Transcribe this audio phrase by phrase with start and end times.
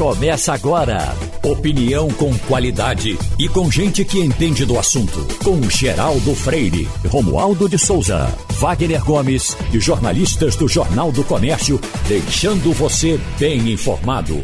[0.00, 1.14] Começa agora.
[1.44, 5.18] Opinião com qualidade e com gente que entende do assunto.
[5.44, 11.78] Com Geraldo Freire, Romualdo de Souza, Wagner Gomes e jornalistas do Jornal do Comércio,
[12.08, 14.42] deixando você bem informado.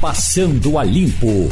[0.00, 1.50] Passando a limpo.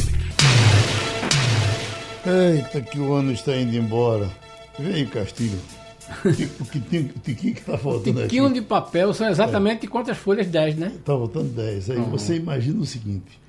[2.24, 4.30] Eita, que o ano está indo embora.
[4.78, 5.58] Vem, Castilho.
[6.24, 8.28] O tiquinho que está faltando aqui.
[8.28, 9.88] Tiquinho de papel são exatamente é.
[9.90, 10.46] quantas folhas?
[10.46, 10.92] 10, né?
[10.96, 11.90] Está faltando 10.
[11.90, 12.10] Aí uhum.
[12.10, 13.41] você imagina o seguinte: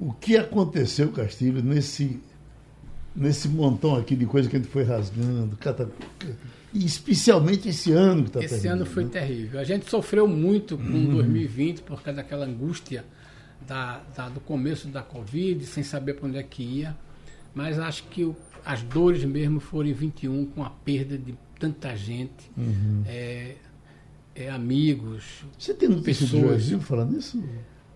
[0.00, 2.18] o que aconteceu, Castilho, nesse,
[3.14, 5.90] nesse montão aqui de coisa que a gente foi rasgando, cata,
[6.72, 9.10] e especialmente esse ano que está Esse ano foi né?
[9.10, 9.60] terrível.
[9.60, 11.14] A gente sofreu muito com uhum.
[11.16, 13.04] 2020 por causa daquela angústia
[13.66, 16.96] da, da, do começo da Covid, sem saber para onde é que ia.
[17.54, 21.94] Mas acho que o, as dores mesmo foram em 21, com a perda de tanta
[21.94, 23.02] gente, uhum.
[23.06, 23.56] é,
[24.34, 25.44] é, amigos.
[25.58, 26.42] Você tem notícia pessoas.
[26.42, 27.42] do Brasil falando isso?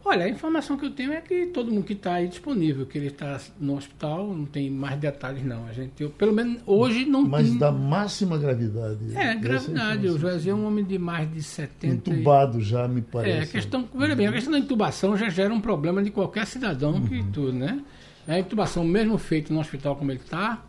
[0.06, 2.98] Olha, a informação que eu tenho é que todo mundo que está aí disponível, que
[2.98, 5.66] ele está no hospital, não tem mais detalhes não.
[5.66, 7.58] A gente, eu, pelo menos hoje não Mas tem...
[7.58, 9.16] da máxima gravidade.
[9.16, 10.06] É, gravidade.
[10.08, 12.10] O Joazinho é um homem de mais de 70...
[12.10, 13.38] Entubado já, me parece.
[13.38, 16.46] É, a questão, veja bem, a questão da intubação já gera um problema de qualquer
[16.46, 17.06] cidadão uhum.
[17.06, 17.82] que tudo, né?
[18.28, 20.62] A intubação, mesmo feita no hospital como ele está,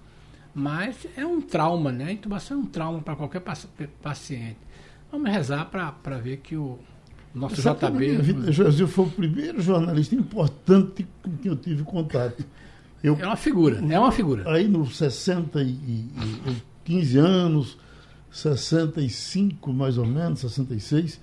[0.54, 2.06] mas é um trauma, né?
[2.06, 3.42] A intubação é um trauma para qualquer
[4.02, 4.58] paciente.
[5.12, 6.80] Vamos rezar para ver que o
[7.36, 8.18] nosso JB.
[8.18, 12.44] Vida, José foi o primeiro jornalista importante com quem eu tive contato.
[13.04, 14.50] Eu, é uma figura, é uma figura.
[14.52, 17.78] Aí nos 60 e, e 15 anos,
[18.32, 21.20] 65 mais ou menos, 66,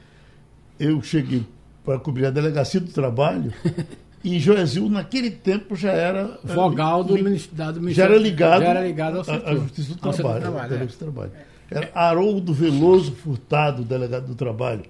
[0.79, 1.45] eu cheguei
[1.85, 3.53] para cobrir a delegacia do trabalho
[4.25, 6.39] E Joesil, naquele tempo, já era.
[6.45, 10.01] Vogal do, Ministério do Já era ligado, já era ligado ao setor, à Justiça do
[10.01, 10.41] Trabalho.
[10.41, 10.87] Trabalho, é.
[10.87, 11.33] do trabalho.
[11.69, 14.85] Era Haroldo Veloso Furtado, delegado do Trabalho.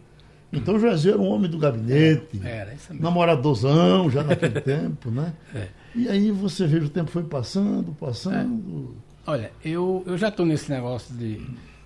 [0.53, 5.33] Então Joesil era um homem do gabinete, é, era, namoradorzão já naquele tempo, né?
[5.55, 5.69] É.
[5.95, 8.95] E aí você vê o tempo foi passando, passando.
[9.27, 9.31] É.
[9.31, 11.37] Olha, eu, eu já estou nesse negócio de,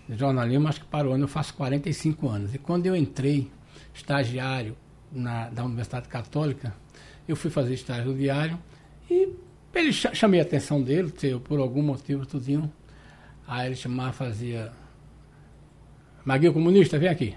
[0.09, 2.55] de jornalismo, acho que para o ano eu faço 45 anos.
[2.55, 3.49] E quando eu entrei
[3.95, 4.77] estagiário
[5.13, 6.75] na, da Universidade Católica,
[7.29, 8.59] eu fui fazer estágio no diário
[9.09, 9.29] e
[9.75, 11.13] ele chamei a atenção dele,
[11.45, 12.73] por algum motivo, tudinho.
[13.47, 14.73] Aí ele chamava, fazia.
[16.25, 17.37] Maguinho comunista, vem aqui.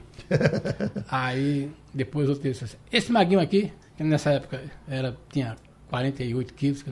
[1.09, 5.56] Aí depois eu disse assim, esse Maguinho aqui, que nessa época era, tinha
[5.90, 6.84] 48 quilos,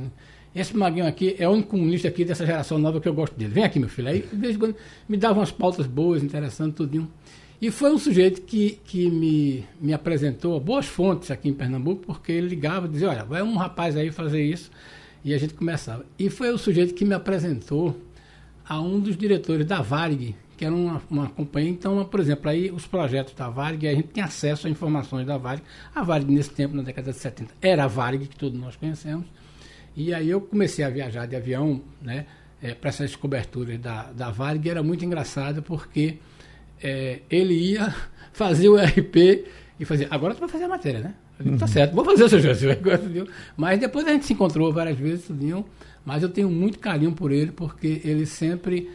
[0.55, 3.53] esse Maguinho aqui é o único comunista aqui dessa geração nova que eu gosto dele.
[3.53, 4.07] Vem aqui, meu filho.
[4.07, 4.25] Aí,
[4.57, 4.75] quando,
[5.07, 7.07] me dava umas pautas boas, interessantes, tudinho.
[7.61, 12.31] E foi um sujeito que, que me, me apresentou boas fontes aqui em Pernambuco, porque
[12.31, 14.71] ele ligava e dizia, olha, vai um rapaz aí fazer isso,
[15.23, 16.05] e a gente começava.
[16.17, 17.99] E foi o sujeito que me apresentou
[18.67, 21.69] a um dos diretores da Varig, que era uma, uma companhia.
[21.69, 25.37] Então, por exemplo, aí os projetos da Varig, a gente tem acesso a informações da
[25.37, 25.63] Varig.
[25.93, 29.25] A Varig, nesse tempo, na década de 70, era a Varig, que todos nós conhecemos.
[29.95, 32.25] E aí eu comecei a viajar de avião, né,
[32.61, 36.17] é, para essas coberturas da, da Varig, e era muito engraçado, porque
[36.81, 37.93] é, ele ia
[38.33, 39.45] fazer o RP
[39.79, 40.07] e fazer.
[40.09, 41.13] Agora tu vai fazer a matéria, né?
[41.37, 41.71] Falei, tá uhum.
[41.71, 42.79] certo, vou fazer o seu José.
[43.55, 45.63] Mas depois a gente se encontrou várias vezes, tudinho,
[46.03, 48.89] mas eu tenho muito carinho por ele, porque ele sempre.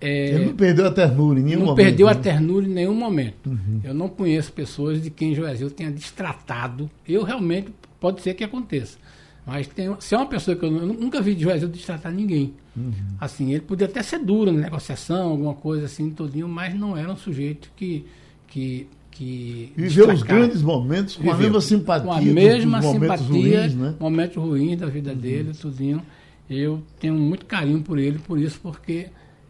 [0.00, 1.78] É, ele não perdeu a ternura em nenhum não momento.
[1.78, 2.12] Não perdeu né?
[2.12, 3.48] a ternura em nenhum momento.
[3.48, 3.80] Uhum.
[3.82, 6.90] Eu não conheço pessoas de quem Joesil tenha destratado.
[7.08, 8.98] Eu realmente, pode ser que aconteça.
[9.46, 12.52] Mas tem, se é uma pessoa que eu, eu nunca vi de Joesil destratar ninguém.
[12.76, 12.92] Uhum.
[13.18, 17.10] Assim, ele podia até ser duro na negociação, alguma coisa assim, todinho, mas não era
[17.10, 18.04] um sujeito que.
[18.46, 22.04] que que viveu os grandes momentos com viveu, a mesma simpatia.
[22.04, 23.94] Com a mesma simpatia, ruins, né?
[23.98, 25.16] momentos ruins da vida uhum.
[25.16, 26.02] dele, tudinho.
[26.50, 29.06] Eu tenho muito carinho por ele, por isso, porque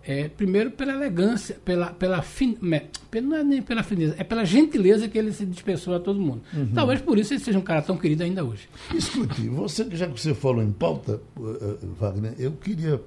[0.07, 5.09] é, primeiro pela elegância, pela, pela, fin, não é nem pela fineza, é pela gentileza
[5.09, 6.43] que ele se dispensou a todo mundo.
[6.55, 6.71] Uhum.
[6.73, 8.69] Talvez por isso ele seja um cara tão querido ainda hoje.
[8.95, 13.03] Escute, você, já que você falou em pauta, uh, Wagner, eu queria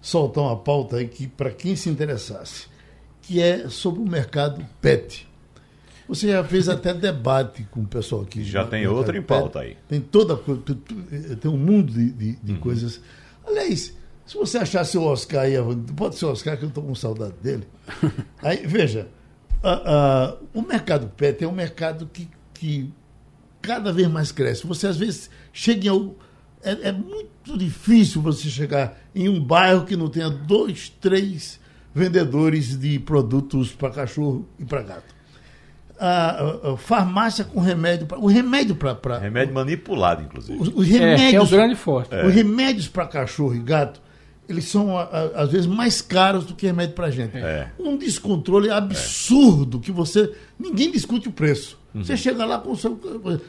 [0.00, 2.68] soltar uma pauta aí que, para quem se interessasse,
[3.20, 5.28] que é sobre o mercado PET.
[6.08, 8.42] Você já fez até debate com o pessoal aqui.
[8.44, 9.76] Já tem outra em pauta aí.
[9.86, 12.60] Tem toda tem um mundo de, de, de uhum.
[12.60, 12.98] coisas.
[13.46, 13.94] Aliás,
[14.30, 15.54] se você achasse o Oscar aí,
[15.96, 17.66] pode ser o Oscar, que eu estou com saudade dele.
[18.40, 19.08] Aí, veja,
[20.54, 22.92] o mercado PET é um mercado que, que
[23.60, 24.64] cada vez mais cresce.
[24.68, 26.14] Você, às vezes, chega ao.
[26.62, 31.58] É, é muito difícil você chegar em um bairro que não tenha dois, três
[31.92, 35.12] vendedores de produtos para cachorro e para gato.
[35.98, 41.34] A, a, farmácia com remédio pra, o remédio para remédio manipulado inclusive os, os remédios
[41.34, 42.24] é, é o grande forte é.
[42.24, 44.00] os remédios para cachorro e gato
[44.52, 47.70] eles são às vezes mais caros do que remédio para gente é.
[47.78, 52.02] um descontrole absurdo que você ninguém discute o preço uhum.
[52.02, 52.74] você chega lá com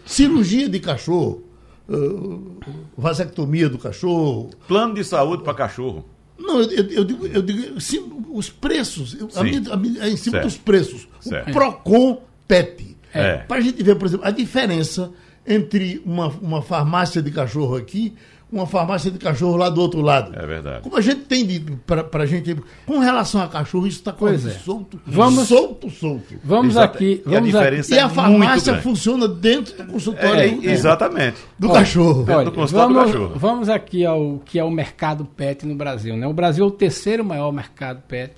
[0.05, 1.51] cirurgia de cachorro
[1.91, 2.59] uh,
[2.97, 4.51] vasectomia do cachorro.
[4.67, 6.05] Plano de saúde para cachorro.
[6.37, 10.09] Não, eu, eu digo, eu digo sim, os preços, eu, a minha, a minha- é
[10.09, 10.45] em cima Certo.
[10.45, 11.07] dos preços.
[11.19, 11.49] Certo.
[11.49, 12.97] O PROCON PET.
[13.13, 13.37] É.
[13.37, 15.11] Para a gente ver, por exemplo, a diferença
[15.45, 18.13] entre uma, uma farmácia de cachorro aqui,
[18.51, 20.37] uma farmácia de cachorro lá do outro lado.
[20.37, 20.81] É verdade.
[20.81, 22.55] Como a gente tem de, pra, pra gente.
[22.85, 24.51] Com relação a cachorro, isso está quase é.
[24.51, 24.99] solto.
[25.07, 26.35] Vamos- solto, solto.
[26.43, 27.21] Vamos Exata- aqui.
[27.25, 27.57] E a Vamos aqui.
[27.57, 31.37] diferença E a é muito farmácia funciona dentro do consultório É, do, exatamente.
[31.57, 32.19] do Olha, cachorro.
[32.23, 33.39] Dentro Olha, do consultório do vamos, cachorro.
[33.39, 36.17] vamos aqui ao que é o mercado pet no Brasil.
[36.17, 36.27] Né?
[36.27, 38.33] O Brasil é o terceiro maior mercado pet,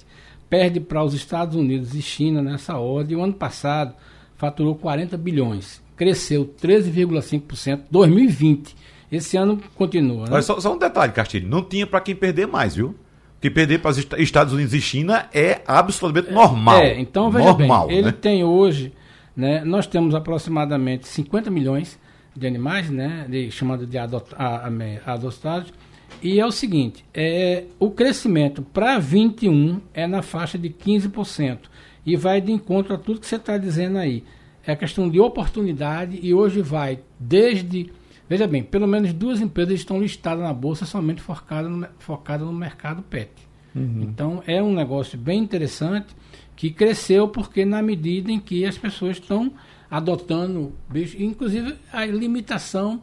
[0.50, 3.18] perde para os Estados Unidos e China nessa ordem.
[3.18, 3.94] O ano passado
[4.38, 8.76] faturou 40 bilhões, cresceu 13,5%, 2020.
[9.16, 10.28] Esse ano continua.
[10.28, 10.42] Né?
[10.42, 11.48] Só, só um detalhe, Castilho.
[11.48, 12.96] Não tinha para quem perder mais, viu?
[13.36, 16.80] Porque perder para os Est- Estados Unidos e China é absolutamente normal.
[16.80, 18.12] É, então veja normal, bem, ele né?
[18.14, 18.94] tem hoje,
[19.36, 22.00] né, nós temos aproximadamente 50 milhões
[22.36, 25.72] de animais, né, de, chamado de adot, a- a- adotados,
[26.22, 31.60] e é o seguinte, é, o crescimento para 21 é na faixa de 15%,
[32.06, 34.24] e vai de encontro a tudo que você está dizendo aí.
[34.66, 37.92] É a questão de oportunidade, e hoje vai desde...
[38.30, 42.54] Veja bem, pelo menos duas empresas estão listadas na bolsa somente focadas no, focadas no
[42.54, 43.32] mercado pet.
[43.76, 46.16] Então é um negócio bem interessante
[46.56, 49.52] que cresceu porque na medida em que as pessoas estão
[49.90, 53.02] adotando bicho, inclusive a limitação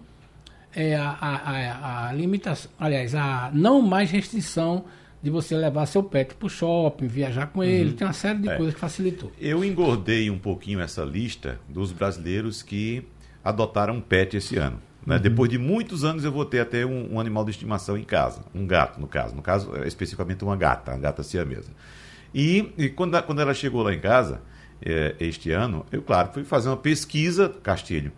[0.72, 4.84] é a, a, a, limitação, aliás, a não mais restrição
[5.20, 8.48] de você levar seu pet para o shopping, viajar com ele, tem uma série de
[8.48, 8.56] É.
[8.56, 9.32] coisas que facilitou.
[9.40, 13.04] Eu engordei um pouquinho essa lista dos brasileiros que
[13.44, 14.80] adotaram pet esse ano.
[15.06, 15.18] Né?
[15.18, 18.42] Depois de muitos anos eu vou ter até um, um animal de estimação em casa,
[18.54, 21.70] um gato no caso, no caso é, especificamente uma gata, uma gata siamesa.
[22.34, 24.40] E, e quando, a- quando ela chegou lá em casa
[24.84, 28.12] é, este ano, eu claro fui fazer uma pesquisa, Castilho,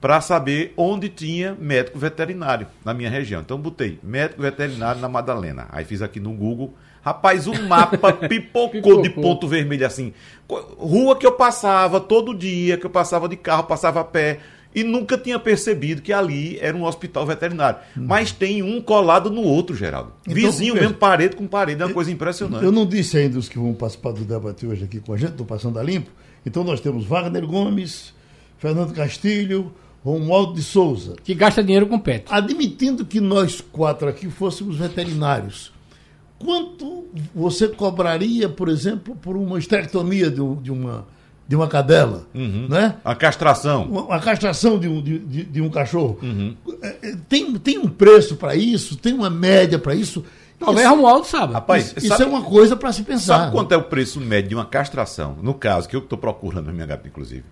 [0.00, 3.40] para saber onde tinha médico veterinário na minha região.
[3.40, 5.66] Então botei médico veterinário na Madalena.
[5.70, 6.74] Aí fiz aqui no Google.
[7.04, 9.02] Rapaz, o mapa pipocou, Pipocou.
[9.02, 10.12] de ponto vermelho assim.
[10.76, 14.40] Rua que eu passava todo dia, que eu passava de carro, passava a pé.
[14.74, 17.78] E nunca tinha percebido que ali era um hospital veterinário.
[17.94, 20.12] Mas tem um colado no outro, Geraldo.
[20.22, 21.82] Então, Vizinho mesmo, parede com parede.
[21.82, 22.64] É uma coisa impressionante.
[22.64, 25.32] Eu não disse ainda os que vão participar do debate hoje aqui com a gente,
[25.32, 26.10] do Passando a Limpo.
[26.46, 28.12] Então nós temos Wagner Gomes,
[28.58, 29.72] Fernando Castilho,
[30.04, 31.14] Romualdo de Souza.
[31.22, 32.24] Que gasta dinheiro com pet.
[32.30, 35.72] Admitindo que nós quatro aqui fôssemos veterinários,
[36.38, 41.06] quanto você cobraria, por exemplo, por uma esterectomia de, um- de uma,
[41.52, 42.26] de uma cadela?
[42.32, 42.96] Né?
[43.04, 43.84] A castração.
[43.84, 46.18] Uma castração de um, de, de- de um cachorro.
[46.80, 48.96] É, é, Tem, tem um preço para isso?
[48.96, 50.24] Tem uma média para isso?
[50.58, 51.52] Talvez isso, Romualdo saiba.
[51.52, 53.38] Rapaz, isso sabe- é uma coisa para se pensar.
[53.38, 55.36] Sabe quanto é o preço médio de uma castração?
[55.42, 57.44] No caso, que eu estou procurando na minha gata, inclusive.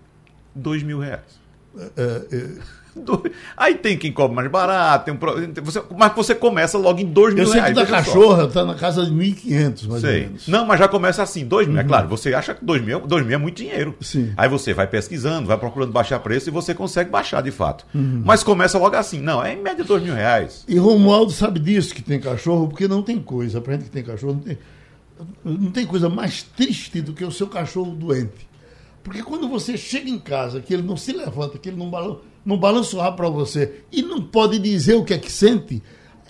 [0.55, 1.39] Dois mil reais.
[1.77, 2.61] É, é, Do-
[3.55, 7.05] Aí tem quem cobra mais barato, tem um pro- você- mas você começa logo em
[7.05, 7.75] dois mil eu sei que reais.
[7.75, 10.19] da cachorra está na casa de 1.500, mais ou Sei.
[10.21, 10.47] menos.
[10.47, 11.79] Não, mas já começa assim, dois mil.
[11.79, 13.95] É claro, você acha que dois mil, dois mil é muito dinheiro.
[14.01, 14.33] Sim.
[14.35, 17.85] Aí você vai pesquisando, vai procurando baixar preço e você consegue baixar de fato.
[17.95, 18.21] Uhum.
[18.25, 19.19] Mas começa logo assim.
[19.21, 20.65] Não, é em média dois mil reais.
[20.67, 23.61] E Romualdo sabe disso que tem cachorro, porque não tem coisa.
[23.61, 24.57] Pra gente que tem cachorro, não tem,
[25.45, 28.50] não tem coisa mais triste do que o seu cachorro doente.
[29.03, 32.57] Porque quando você chega em casa, que ele não se levanta, que ele não, não
[32.57, 35.81] balança o rabo para você e não pode dizer o que é que sente,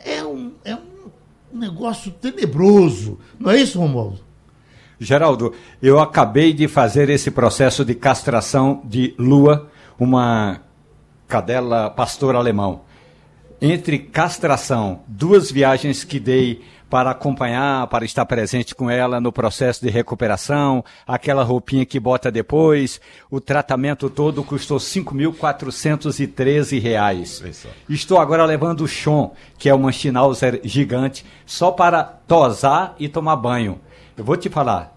[0.04, 3.20] é um, é um negócio tenebroso.
[3.40, 4.20] Não é isso, Romualdo?
[5.00, 10.62] Geraldo, eu acabei de fazer esse processo de castração de Lua, uma
[11.28, 12.82] cadela pastor alemão.
[13.60, 19.82] Entre castração, duas viagens que dei para acompanhar, para estar presente com ela no processo
[19.82, 27.40] de recuperação, aquela roupinha que bota depois, o tratamento todo custou 5.413 reais.
[27.40, 27.70] Vê só.
[27.90, 33.38] Estou agora levando o Sean, que é uma Schnauzer gigante, só para tosar e tomar
[33.38, 33.80] banho.
[34.18, 34.94] Eu vou te falar,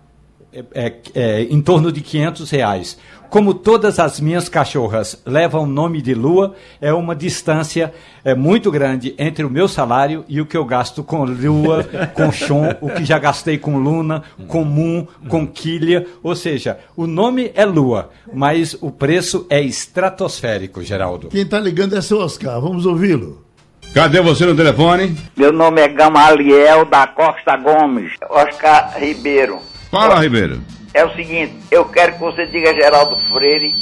[0.52, 2.98] é, é- é em torno de 500 reais.
[3.30, 7.92] Como todas as minhas cachorras levam o nome de Lua, é uma distância
[8.24, 12.30] é, muito grande entre o meu salário e o que eu gasto com Lua, com
[12.30, 16.06] Sean, o que já gastei com Luna, com Moon, com Quilha.
[16.22, 21.28] Ou seja, o nome é Lua, mas o preço é estratosférico, Geraldo.
[21.28, 22.60] Quem está ligando é seu Oscar.
[22.60, 23.44] Vamos ouvi-lo.
[23.92, 25.16] Cadê você no telefone?
[25.36, 29.60] Meu nome é Gamaliel da Costa Gomes, Oscar Ribeiro.
[29.90, 30.60] Fala, Ribeiro.
[30.94, 33.74] É o seguinte, eu quero que você diga a Geraldo Freire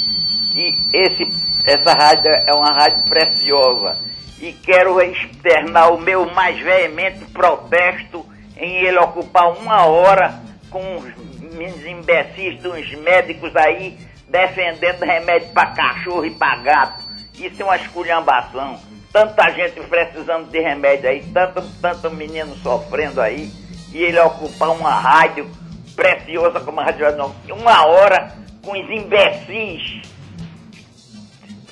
[0.51, 1.31] que esse,
[1.63, 3.95] essa rádio é uma rádio preciosa
[4.41, 8.25] e quero externar o meu mais veemente protesto
[8.57, 10.41] em ele ocupar uma hora
[10.71, 13.95] com uns imbecis, uns médicos aí
[14.27, 17.03] defendendo remédio para cachorro e para gato.
[17.35, 18.79] Isso é uma esculhambação.
[19.11, 23.51] tanta gente precisando de remédio aí, tanto, tanto menino sofrendo aí,
[23.91, 25.47] e ele ocupar uma rádio
[25.95, 28.31] preciosa como a Rádio Jornal, uma hora
[28.63, 30.01] com os imbecis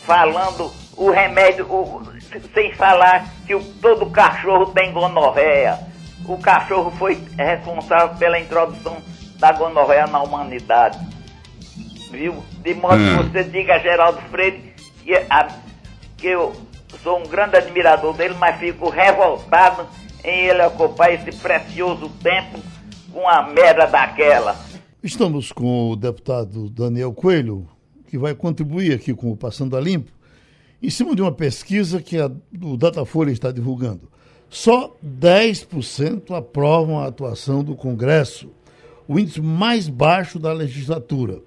[0.06, 2.01] falando o remédio, o,
[2.54, 5.80] sem falar que o, todo cachorro tem gonorreia.
[6.28, 8.98] O cachorro foi responsável pela introdução
[9.40, 11.00] da gonorreia na humanidade.
[12.12, 12.44] Viu?
[12.60, 13.24] De modo que Hum.
[13.32, 14.74] você diga a Geraldo Freire
[15.04, 15.48] que, a-
[16.18, 16.54] que eu
[17.01, 19.88] sou um grande admirador dele, mas fico revoltado
[20.24, 22.60] em ele ocupar esse precioso tempo
[23.12, 24.56] com a merda daquela.
[25.03, 27.68] Estamos com o deputado Daniel Coelho,
[28.08, 30.12] que vai contribuir aqui com o Passando a Limpo,
[30.82, 34.10] em cima de uma pesquisa que a, o Datafolha está divulgando.
[34.50, 38.50] Só 10% aprovam a atuação do Congresso,
[39.08, 41.39] o índice mais baixo da legislatura.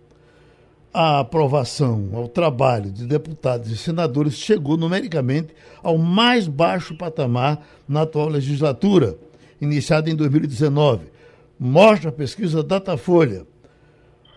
[0.93, 5.49] A aprovação ao trabalho de deputados e senadores chegou numericamente
[5.83, 9.19] ao mais baixo patamar na atual legislatura,
[9.61, 11.14] iniciada em 2019.
[11.59, 13.47] Mostra a pesquisa Datafolha.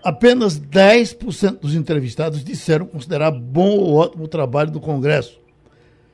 [0.03, 5.39] Apenas 10% dos entrevistados disseram considerar bom ou ótimo o trabalho do Congresso.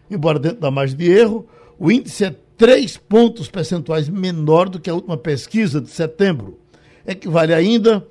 [0.10, 4.90] Embora dentro da margem de erro, o índice é 3 pontos percentuais menor do que
[4.90, 6.60] a última pesquisa de setembro.
[7.06, 8.06] Equivale ainda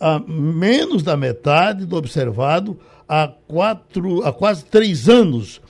[0.00, 5.60] a menos da metade do observado há, quatro, há quase três anos.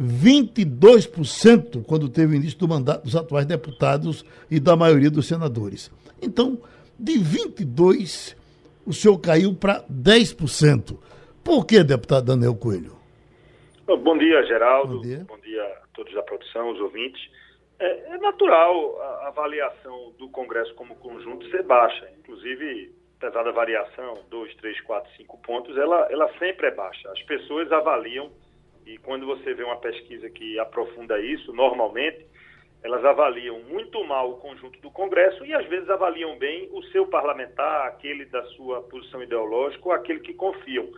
[0.00, 5.90] 22% quando teve o início do mandato dos atuais deputados e da maioria dos senadores.
[6.22, 6.58] Então,
[6.98, 8.36] de 22%,
[8.86, 10.98] o senhor caiu para 10%.
[11.44, 12.92] Por que, deputado Daniel Coelho?
[13.86, 14.96] Bom dia, Geraldo.
[14.96, 15.24] Bom dia.
[15.26, 17.20] Bom dia a todos da produção, os ouvintes.
[17.78, 22.08] É, é natural a avaliação do Congresso como conjunto ser baixa.
[22.18, 27.10] Inclusive, apesar da variação, 2, 3, 4, 5 pontos, ela, ela sempre é baixa.
[27.10, 28.30] As pessoas avaliam,
[28.86, 32.26] e quando você vê uma pesquisa que aprofunda isso, normalmente,
[32.82, 37.06] elas avaliam muito mal o conjunto do Congresso e às vezes avaliam bem o seu
[37.06, 40.88] parlamentar, aquele da sua posição ideológica ou aquele que confiam.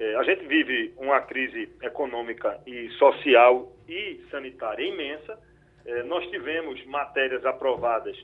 [0.00, 5.38] É, a gente vive uma crise econômica e social e sanitária imensa.
[5.86, 8.16] É, nós tivemos matérias aprovadas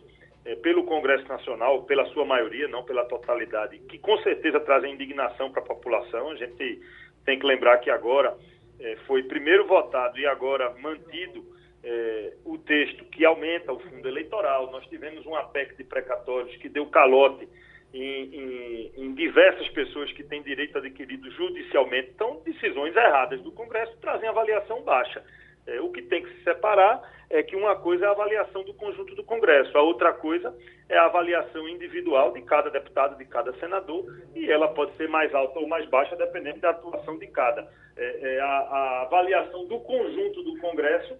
[0.45, 5.53] é, pelo Congresso Nacional, pela sua maioria, não pela totalidade, que com certeza trazem indignação
[5.53, 6.31] para a população.
[6.31, 6.81] A gente
[7.25, 8.37] tem que lembrar que agora
[8.81, 11.58] é, foi primeiro votado e agora mantido
[11.89, 14.71] é, o texto que aumenta o fundo eleitoral.
[14.71, 17.49] Nós tivemos uma PEC de precatórios que deu calote
[17.95, 22.11] em, em, em, diversas pessoas que têm direito adquirido judicialmente.
[22.15, 25.25] Então, decisões erradas do Congresso trazem avaliação baixa.
[25.67, 28.75] É, o que tem que se separar é que uma coisa é a avaliação do
[28.75, 30.55] conjunto do Congresso, a outra coisa
[30.89, 34.05] é a avaliação individual de cada deputado, de cada senador,
[34.35, 37.69] e ela pode ser mais alta ou mais baixa, dependendo da atuação de cada.
[37.97, 41.19] É, é a, a, avaliação do conjunto do Congresso,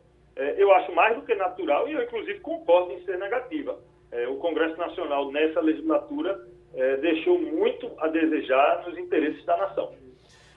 [0.57, 3.79] eu acho mais do que natural, e eu, inclusive, concordo em ser negativa.
[4.11, 9.93] É, o Congresso Nacional, nessa legislatura, é, deixou muito a desejar nos interesses da nação.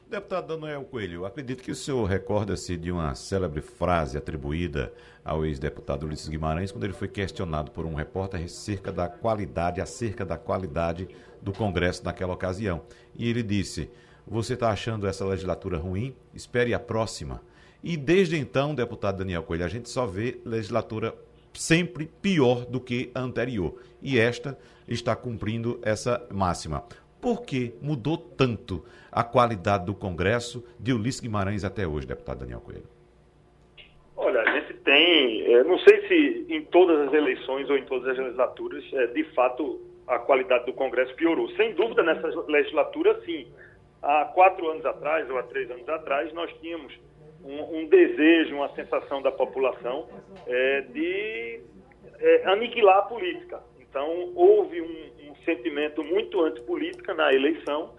[0.07, 4.91] Deputado Daniel Coelho, acredito que o senhor recorda-se de uma célebre frase atribuída
[5.23, 10.25] ao ex-deputado Ulisses Guimarães, quando ele foi questionado por um repórter acerca da qualidade, acerca
[10.25, 11.07] da qualidade
[11.41, 12.81] do Congresso naquela ocasião.
[13.15, 13.89] E ele disse:
[14.27, 16.13] Você está achando essa legislatura ruim?
[16.33, 17.41] Espere a próxima.
[17.83, 21.15] E desde então, deputado Daniel Coelho, a gente só vê legislatura
[21.53, 23.75] sempre pior do que a anterior.
[24.01, 24.57] E esta
[24.87, 26.83] está cumprindo essa máxima.
[27.19, 32.61] Por que mudou tanto a qualidade do Congresso de Ulisses Guimarães até hoje, deputado Daniel
[32.61, 32.87] Coelho?
[34.15, 38.09] Olha, a gente tem, é, não sei se em todas as eleições ou em todas
[38.09, 41.49] as legislaturas, é, de fato, a qualidade do Congresso piorou.
[41.51, 43.47] Sem dúvida, nessa legislatura, sim.
[44.01, 46.93] Há quatro anos atrás, ou há três anos atrás, nós tínhamos
[47.43, 50.07] um, um desejo, uma sensação da população
[50.47, 51.61] é, de
[52.19, 53.61] é, aniquilar a política.
[53.79, 57.93] Então, houve um, um sentimento muito antipolítica na eleição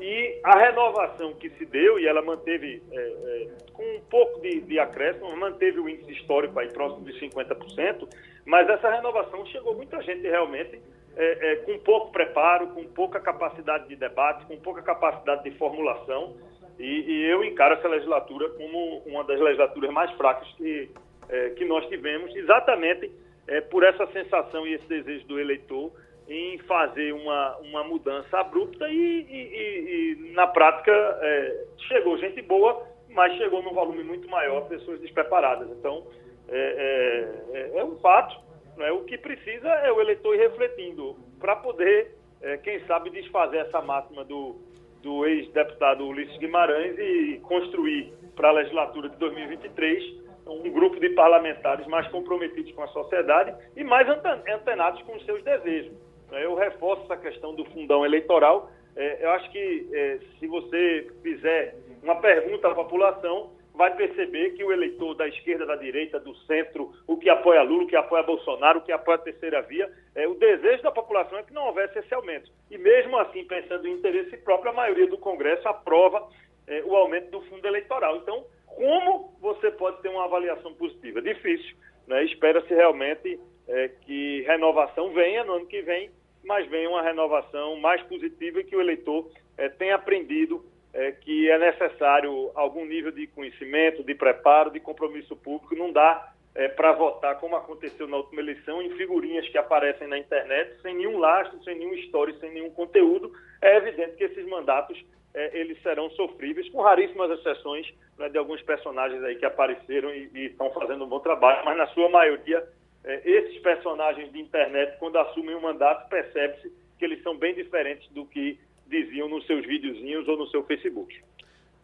[0.00, 4.60] e a renovação que se deu, e ela manteve, é, é, com um pouco de,
[4.60, 8.08] de acréscimo, manteve o índice histórico aí próximo de 50%,
[8.44, 10.80] mas essa renovação chegou muita gente realmente
[11.16, 16.36] é, é, com pouco preparo, com pouca capacidade de debate, com pouca capacidade de formulação,
[16.78, 20.90] e, e eu encaro essa legislatura como uma das legislaturas mais fracas que,
[21.28, 23.10] é, que nós tivemos, exatamente
[23.46, 25.90] é, por essa sensação e esse desejo do eleitor
[26.28, 32.84] em fazer uma, uma mudança abrupta e, e, e na prática, é, chegou gente boa,
[33.08, 35.70] mas chegou num volume muito maior, pessoas despreparadas.
[35.70, 36.06] Então,
[36.48, 38.38] é, é, é um fato.
[38.76, 38.90] Né?
[38.90, 42.14] O que precisa é o eleitor ir refletindo para poder,
[42.62, 44.56] quem sabe, desfazer essa máxima do,
[45.02, 51.86] do ex-deputado Ulisses Guimarães e construir para a legislatura de 2023 um grupo de parlamentares
[51.86, 55.92] mais comprometidos com a sociedade e mais antenados com os seus desejos.
[56.32, 58.70] Eu reforço essa questão do fundão eleitoral.
[58.94, 64.64] É, eu acho que é, se você fizer uma pergunta à população, vai perceber que
[64.64, 68.22] o eleitor da esquerda, da direita, do centro, o que apoia Lula, o que apoia
[68.22, 71.66] Bolsonaro, o que apoia a terceira via, é, o desejo da população é que não
[71.66, 72.50] houvesse esse aumento.
[72.70, 76.26] E mesmo assim, pensando em interesse próprio, a maioria do Congresso aprova
[76.66, 78.16] é, o aumento do fundo eleitoral.
[78.16, 81.20] Então, como você pode ter uma avaliação positiva?
[81.20, 81.76] Difícil.
[82.06, 82.24] Né?
[82.24, 86.10] Espera-se realmente é, que renovação venha no ano que vem,
[86.42, 90.64] mas venha uma renovação mais positiva e que o eleitor é, tenha aprendido
[90.96, 95.76] é, que é necessário algum nível de conhecimento, de preparo, de compromisso público.
[95.76, 100.16] Não dá é, para votar, como aconteceu na última eleição, em figurinhas que aparecem na
[100.18, 103.30] internet, sem nenhum lastro, sem nenhum histórico, sem nenhum conteúdo.
[103.60, 104.98] É evidente que esses mandatos
[105.34, 107.86] é, eles serão sofríveis, com raríssimas exceções
[108.18, 111.76] né, de alguns personagens aí que apareceram e, e, estão fazendo um bom trabalho, mas
[111.76, 112.66] na sua maioria,
[113.04, 118.10] é, esses personagens de internet, quando assumem um mandato, percebe-se que eles são bem diferentes
[118.12, 121.14] do que diziam nos seus videozinhos ou no seu Facebook.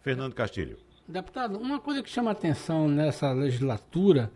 [0.02, 0.76] Fernando Castilho.
[1.06, 4.30] Deputado, uma coisa que chama atenção nessa legislatura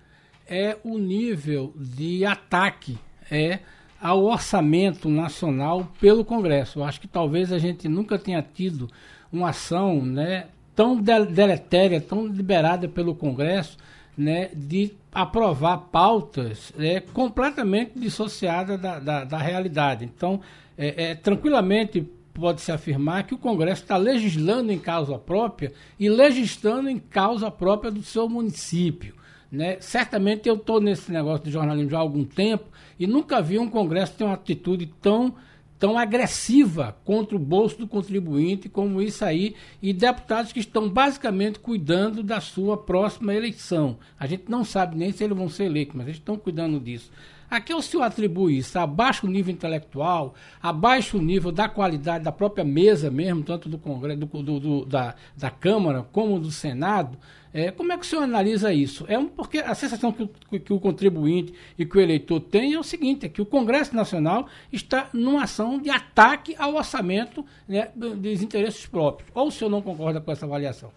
[0.48, 2.98] é o nível de ataque
[3.30, 3.60] é,
[4.00, 6.78] ao orçamento nacional pelo Congresso.
[6.78, 8.88] Eu acho que talvez a gente nunca tenha tido
[9.32, 13.76] uma ação né, tão deletéria, tão liberada pelo Congresso,
[14.16, 20.04] né, de aprovar pautas é, completamente dissociadas da, da, da realidade.
[20.04, 20.40] Então,
[20.76, 26.90] é, é, tranquilamente pode-se afirmar que o Congresso está legislando em causa própria e legislando
[26.90, 29.14] em causa própria do seu município.
[29.50, 29.78] Né?
[29.80, 32.66] Certamente eu estou nesse negócio de jornalismo já há algum tempo
[33.00, 35.34] e nunca vi um Congresso ter uma atitude tão,
[35.78, 41.58] tão agressiva contra o bolso do contribuinte como isso aí, e deputados que estão basicamente
[41.58, 43.96] cuidando da sua próxima eleição.
[44.20, 47.10] A gente não sabe nem se eles vão ser eleitos, mas eles estão cuidando disso.
[47.56, 48.78] A que o senhor atribui isso?
[48.78, 53.78] Abaixo o nível intelectual, abaixo o nível da qualidade da própria mesa mesmo, tanto do
[53.78, 57.16] Congresso, do, do, do da, da Câmara como do Senado?
[57.54, 59.06] É, como é que o senhor analisa isso?
[59.08, 62.74] É um, porque a sensação que o, que o contribuinte e que o eleitor tem
[62.74, 67.42] é o seguinte, é que o Congresso Nacional está numa ação de ataque ao orçamento
[67.66, 69.30] né, dos interesses próprios.
[69.34, 70.92] Ou o senhor não concorda com essa avaliação?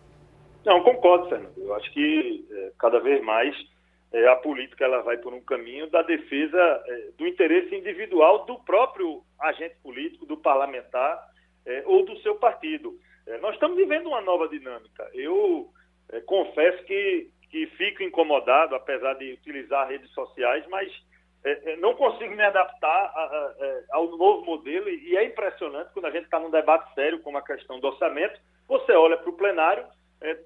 [0.66, 1.58] Não, concordo, Fernando.
[1.58, 3.56] Eu acho que é, cada vez mais
[4.12, 8.58] é, a política ela vai por um caminho da defesa é, do interesse individual do
[8.60, 11.20] próprio agente político, do parlamentar
[11.66, 12.98] é, ou do seu partido.
[13.28, 15.10] É, nós estamos vivendo uma nova dinâmica.
[15.14, 15.70] Eu
[16.12, 20.92] é, confesso que, que fico incomodado, apesar de utilizar redes sociais, mas
[21.44, 26.12] é, não consigo me adaptar a, a, ao novo modelo e, é impressionante quando a
[26.12, 29.86] gente está num debate sério como a questão do orçamento, você olha para o plenário,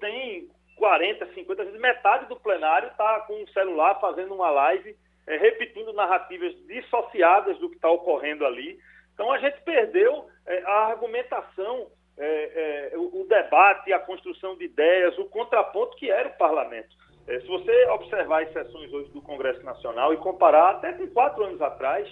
[0.00, 5.36] tem 40, 50, vezes metade do plenário está com o celular fazendo uma live, é,
[5.36, 8.78] repetindo narrativas dissociadas do que está ocorrendo ali.
[9.14, 11.86] Então a gente perdeu é, a argumentação,
[12.18, 16.94] é, é o, o, debate, a construção de ideias, o contraponto que era o parlamento.
[17.26, 21.44] É, se você observar as sessões hoje do Congresso Nacional e comparar até com quatro
[21.44, 22.08] anos atrás,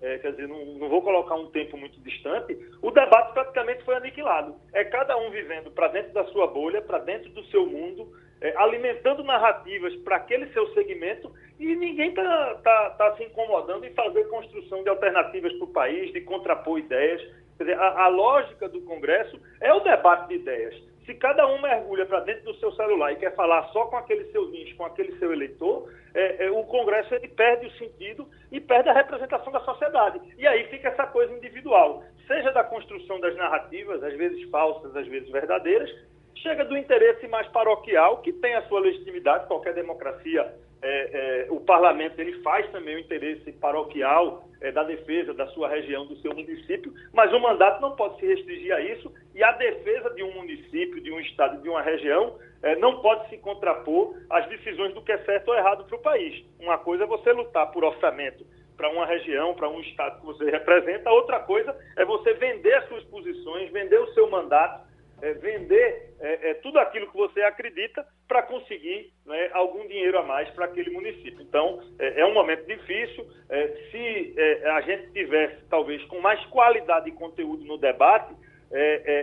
[0.00, 3.94] é, quer dizer, não, não, vou colocar um tempo muito distante, o debate praticamente foi
[3.94, 4.54] aniquilado.
[4.72, 8.54] É cada um vivendo para dentro da sua bolha, para dentro do seu mundo, é,
[8.56, 14.24] alimentando narrativas para aquele seu segmento e ninguém está tá, tá se incomodando em fazer
[14.24, 17.22] construção de alternativas para o país, de contrapor ideias.
[17.56, 20.74] Quer dizer, a, a lógica do Congresso é o debate de ideias.
[21.06, 24.24] Se cada um mergulha para dentro do seu celular e quer falar só com aquele
[24.32, 28.60] seu nicho, com aquele seu eleitor, é, é, o Congresso ele perde o sentido e
[28.60, 30.20] perde a representação da sociedade.
[30.36, 35.06] E aí fica essa coisa individual, seja da construção das narrativas, às vezes falsas, às
[35.06, 35.88] vezes verdadeiras,
[36.34, 41.60] chega do interesse mais paroquial, que tem a sua legitimidade, qualquer democracia, é, é, o
[41.60, 46.34] parlamento ele faz também o interesse paroquial é, da defesa da sua região, do seu
[46.34, 50.32] município, mas o mandato não pode se restringir a isso e a defesa de um
[50.32, 55.02] município, de um estado, de uma região é, não pode se contrapor às decisões do
[55.02, 56.44] que é certo ou errado para o país.
[56.58, 60.50] Uma coisa é você lutar por orçamento para uma região, para um estado que você
[60.50, 64.85] representa, outra coisa é você vender as suas posições, vender o seu mandato
[65.22, 70.22] é, vender é, é, tudo aquilo que você acredita para conseguir né, algum dinheiro a
[70.22, 71.40] mais para aquele município.
[71.40, 73.26] Então, é, é um momento difícil.
[73.48, 74.34] É, se
[74.66, 78.34] a gente tivesse, talvez, com mais qualidade e conteúdo no debate,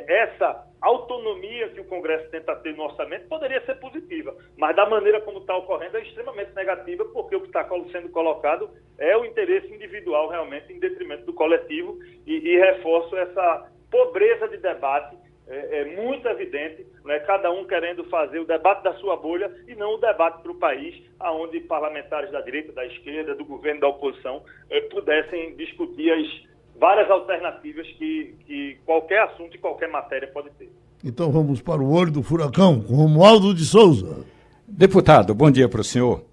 [0.08, 5.20] essa autonomia que o Congresso tenta ter no orçamento poderia ser positiva, mas da maneira
[5.20, 9.68] como está ocorrendo é extremamente negativa, porque o que está sendo colocado é o interesse
[9.68, 15.18] individual realmente em detrimento do coletivo e, e reforço essa pobreza de debate
[15.54, 19.76] é, é muito evidente né, cada um querendo fazer o debate da sua bolha e
[19.76, 23.88] não o debate para o país, aonde parlamentares da direita, da esquerda, do governo, da
[23.88, 30.50] oposição eh, pudessem discutir as várias alternativas que, que qualquer assunto e qualquer matéria pode
[30.52, 30.70] ter.
[31.04, 34.26] Então vamos para o olho do furacão, com Romualdo de Souza.
[34.68, 36.26] Deputado, bom dia para o senhor.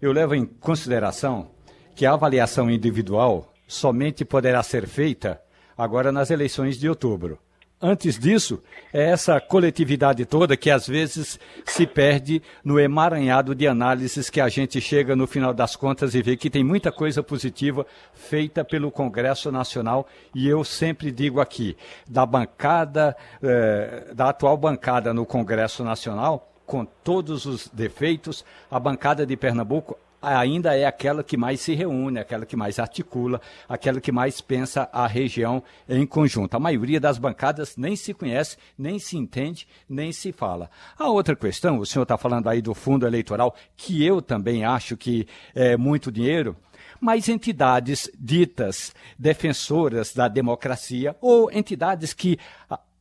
[0.00, 1.50] Eu levo em consideração
[1.96, 5.40] que a avaliação individual somente poderá ser feita
[5.76, 7.38] agora nas eleições de outubro.
[7.80, 8.60] Antes disso,
[8.92, 14.48] é essa coletividade toda que às vezes se perde no emaranhado de análises que a
[14.48, 18.90] gente chega no final das contas e vê que tem muita coisa positiva feita pelo
[18.90, 20.08] Congresso Nacional.
[20.34, 21.76] E eu sempre digo aqui,
[22.08, 29.24] da bancada, eh, da atual bancada no Congresso Nacional, com todos os defeitos, a bancada
[29.24, 34.12] de Pernambuco ainda é aquela que mais se reúne, aquela que mais articula, aquela que
[34.12, 36.54] mais pensa a região em conjunto.
[36.54, 40.70] A maioria das bancadas nem se conhece, nem se entende, nem se fala.
[40.98, 44.96] A outra questão, o senhor está falando aí do fundo eleitoral, que eu também acho
[44.96, 46.56] que é muito dinheiro
[47.00, 52.38] mas entidades ditas defensoras da democracia ou entidades que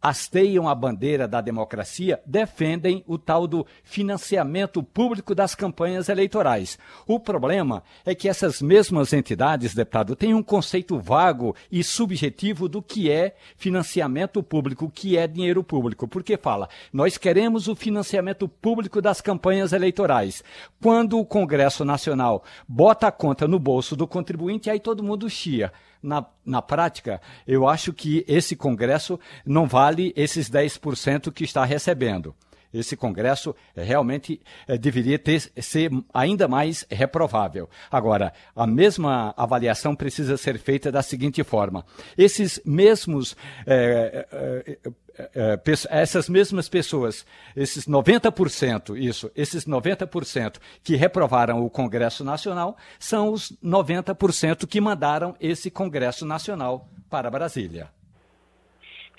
[0.07, 6.79] hasteiam a bandeira da democracia defendem o tal do financiamento público das campanhas eleitorais.
[7.05, 12.81] O problema é que essas mesmas entidades, deputado, têm um conceito vago e subjetivo do
[12.81, 16.07] que é financiamento público, o que é dinheiro público.
[16.07, 20.43] Porque fala, nós queremos o financiamento público das campanhas eleitorais.
[20.81, 25.71] Quando o Congresso Nacional bota a conta no bolso do contribuinte, aí todo mundo chia
[26.01, 32.35] na, na prática, eu acho que esse Congresso não vale esses 10% que está recebendo.
[32.79, 37.69] Esse Congresso realmente eh, deveria ter, ser ainda mais reprovável.
[37.91, 41.85] Agora, a mesma avaliação precisa ser feita da seguinte forma:
[42.17, 43.35] esses mesmos
[43.65, 45.59] eh, eh,
[45.89, 53.51] essas mesmas pessoas, esses 90%, isso, esses 90% que reprovaram o Congresso Nacional, são os
[53.63, 57.89] 90% que mandaram esse Congresso Nacional para Brasília.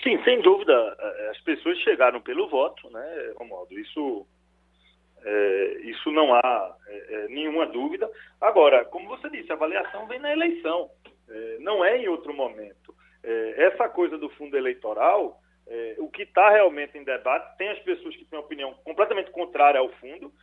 [0.01, 3.77] Sim, sem dúvida, é, as pessoas chegaram pelo voto, né, Romualdo?
[3.77, 4.25] Isso,
[5.21, 8.09] é, isso não há é, nenhuma dúvida.
[8.39, 10.89] Agora, como você disse, a avaliação vem na eleição,
[11.29, 12.95] é, não é em outro momento.
[13.57, 15.37] essa coisa do fundo eleitoral
[15.99, 17.55] o que está realmente em debate.
[17.57, 20.33] Tem as pessoas que têm opinião completamente contrária ao fundo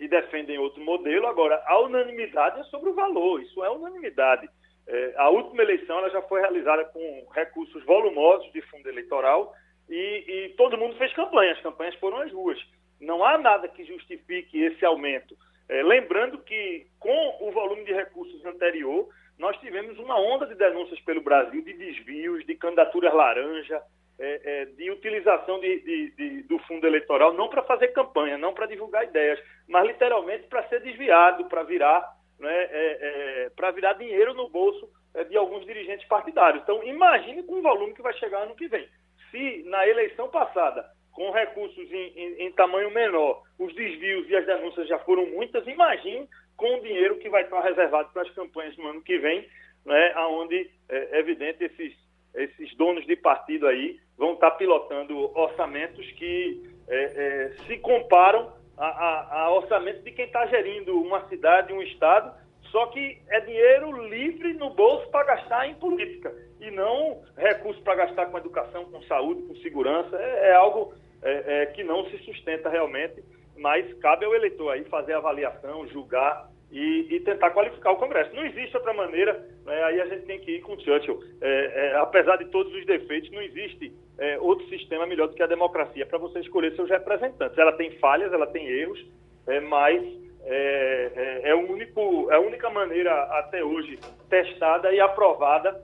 [0.00, 1.28] e defendem outro modelo.
[1.28, 4.48] Agora, a unanimidade é sobre o valor, isso é unanimidade.
[4.88, 9.52] É, a última eleição ela já foi realizada com recursos volumosos de fundo eleitoral
[9.88, 12.58] e, e todo mundo fez campanha, as campanhas foram às ruas.
[13.00, 15.36] Não há nada que justifique esse aumento.
[15.68, 21.00] É, lembrando que, com o volume de recursos anterior, nós tivemos uma onda de denúncias
[21.00, 23.82] pelo Brasil de desvios, de candidaturas laranja,
[24.18, 28.54] é, é, de utilização de, de, de, do fundo eleitoral, não para fazer campanha, não
[28.54, 32.98] para divulgar ideias, mas literalmente para ser desviado, para virar, né, é,
[33.46, 36.62] é para virar dinheiro no bolso é, de alguns dirigentes partidários.
[36.62, 38.86] Então, imagine com o volume que vai chegar ano que vem.
[39.30, 44.44] Se na eleição passada, com recursos em, em, em tamanho menor, os desvios e as
[44.44, 48.76] denúncias já foram muitas, imagine com o dinheiro que vai estar reservado para as campanhas
[48.76, 49.48] no ano que vem,
[49.84, 51.94] né, onde é evidente esses,
[52.34, 58.86] esses donos de partido aí vão estar pilotando orçamentos que é, é, se comparam a,
[58.86, 62.32] a, a orçamentos de quem está gerindo uma cidade, um estado,
[62.70, 68.06] só que é dinheiro livre no bolso para gastar em política e não recursos para
[68.06, 70.16] gastar com educação, com saúde, com segurança.
[70.16, 73.22] É, é algo é, é, que não se sustenta realmente,
[73.56, 78.34] mas cabe ao eleitor aí fazer avaliação, julgar e, e, tentar qualificar o Congresso.
[78.34, 81.20] Não existe outra maneira, né, aí a gente tem que ir com Churchill.
[81.40, 85.42] É, é, apesar de todos os defeitos, não existe é, outro sistema melhor do que
[85.42, 87.56] a democracia para você escolher seus representantes.
[87.58, 89.04] Ela tem falhas, ela tem erros,
[89.46, 90.02] é, mas
[90.44, 91.12] é,
[91.44, 93.98] é, é, o único, é a única maneira até hoje
[94.28, 95.80] testada e aprovada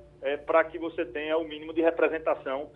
[0.46, 2.70] para que você tenha o mínimo de representação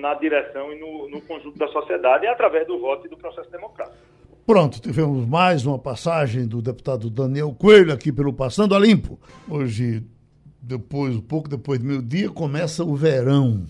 [0.00, 3.48] na direção e no, no conjunto da sociedade, é através do voto e do processo
[3.52, 3.96] democrático.
[4.44, 9.16] Pronto, tivemos mais uma passagem do deputado Daniel Coelho aqui pelo Passando a Limpo.
[9.48, 10.02] Hoje,
[10.60, 13.64] depois, um pouco depois do meio-dia, começa o verão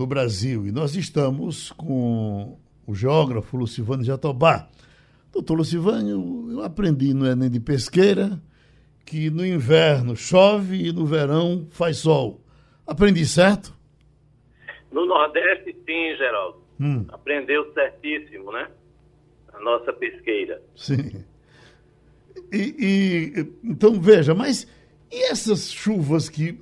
[0.00, 0.66] no Brasil.
[0.66, 4.66] E nós estamos com o geógrafo Lucivânio Jatobá.
[5.30, 8.40] Doutor Lucivânio, eu aprendi no Enem de Pesqueira
[9.04, 12.40] que no inverno chove e no verão faz sol.
[12.86, 13.76] Aprendi certo?
[14.90, 16.62] No Nordeste, sim, Geraldo.
[16.80, 17.04] Hum.
[17.10, 18.68] Aprendeu certíssimo, né?
[19.62, 20.62] nossa pesqueira.
[20.74, 21.22] Sim.
[22.50, 24.66] E, e, então, veja, mas
[25.10, 26.56] e essas chuvas que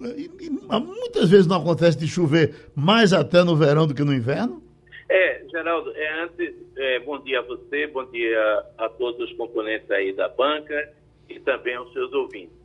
[0.71, 4.63] muitas vezes não acontece de chover mais até no verão do que no inverno?
[5.09, 9.91] É, Geraldo, é, antes, é, bom dia a você, bom dia a todos os componentes
[9.91, 10.93] aí da banca
[11.29, 12.57] e também aos seus ouvintes.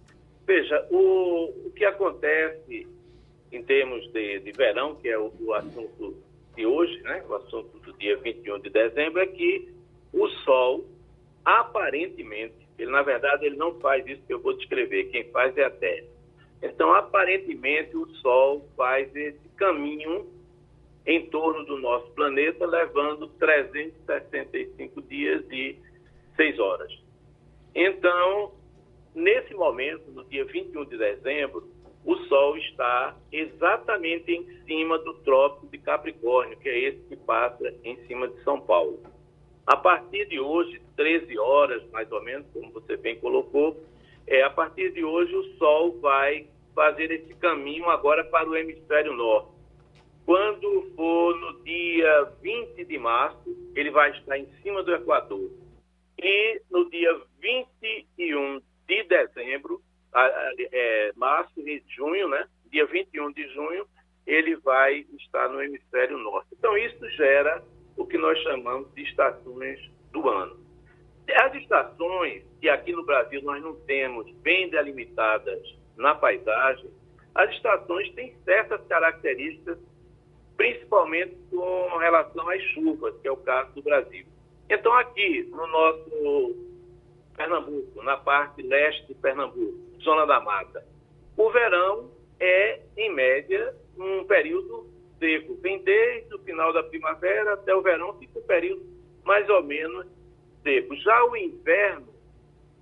[0.45, 2.87] Veja, o, o que acontece
[3.51, 6.17] em termos de, de verão, que é o, o, assunto
[6.55, 9.69] de hoje, né, o assunto do dia 21 de dezembro, é que
[10.11, 10.85] o Sol,
[11.45, 15.63] aparentemente, ele na verdade ele não faz isso que eu vou descrever, quem faz é
[15.63, 16.07] a Terra.
[16.61, 20.31] Então, aparentemente, o Sol faz esse caminho
[21.05, 25.77] em torno do nosso planeta, levando 365 dias e
[26.37, 26.91] 6 horas.
[27.75, 28.53] Então,
[29.13, 31.69] nesse momento, no dia 21 de dezembro,
[32.05, 37.73] o Sol está exatamente em cima do Trópico de Capricórnio, que é esse que passa
[37.83, 39.01] em cima de São Paulo.
[39.65, 43.81] A partir de hoje, 13 horas mais ou menos, como você bem colocou,
[44.27, 49.13] é, a partir de hoje o Sol vai fazer esse caminho agora para o hemisfério
[49.13, 49.53] norte.
[50.25, 55.49] Quando for no dia 20 de março, ele vai estar em cima do Equador.
[56.17, 59.81] E no dia 21 de dezembro,
[60.71, 62.47] é, março e junho, né?
[62.71, 63.85] Dia 21 de junho,
[64.25, 66.47] ele vai estar no hemisfério norte.
[66.53, 67.61] Então, isso gera
[67.97, 69.79] o que nós chamamos de estações
[70.11, 70.57] do ano.
[71.35, 75.61] As estações que aqui no Brasil nós não temos bem delimitadas
[75.95, 76.89] na paisagem,
[77.35, 79.77] as estações têm certas características
[80.55, 84.25] principalmente com relação às chuvas, que é o caso do Brasil.
[84.69, 86.55] Então, aqui no nosso
[87.35, 90.85] Pernambuco, na parte leste de Pernambuco, zona da mata,
[91.35, 94.87] o verão é, em média, um período
[95.23, 95.55] seco.
[95.61, 98.85] Vem desde o final da primavera até o verão, fica um período
[99.23, 100.05] mais ou menos
[100.61, 100.93] seco.
[100.97, 102.07] Já o inverno,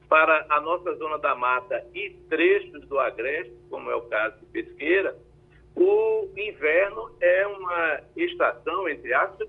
[0.10, 4.46] para a nossa zona da mata e trechos do agreste, como é o caso de
[4.48, 5.16] Pesqueira,
[5.76, 9.48] o inverno é uma estação, entre aspas,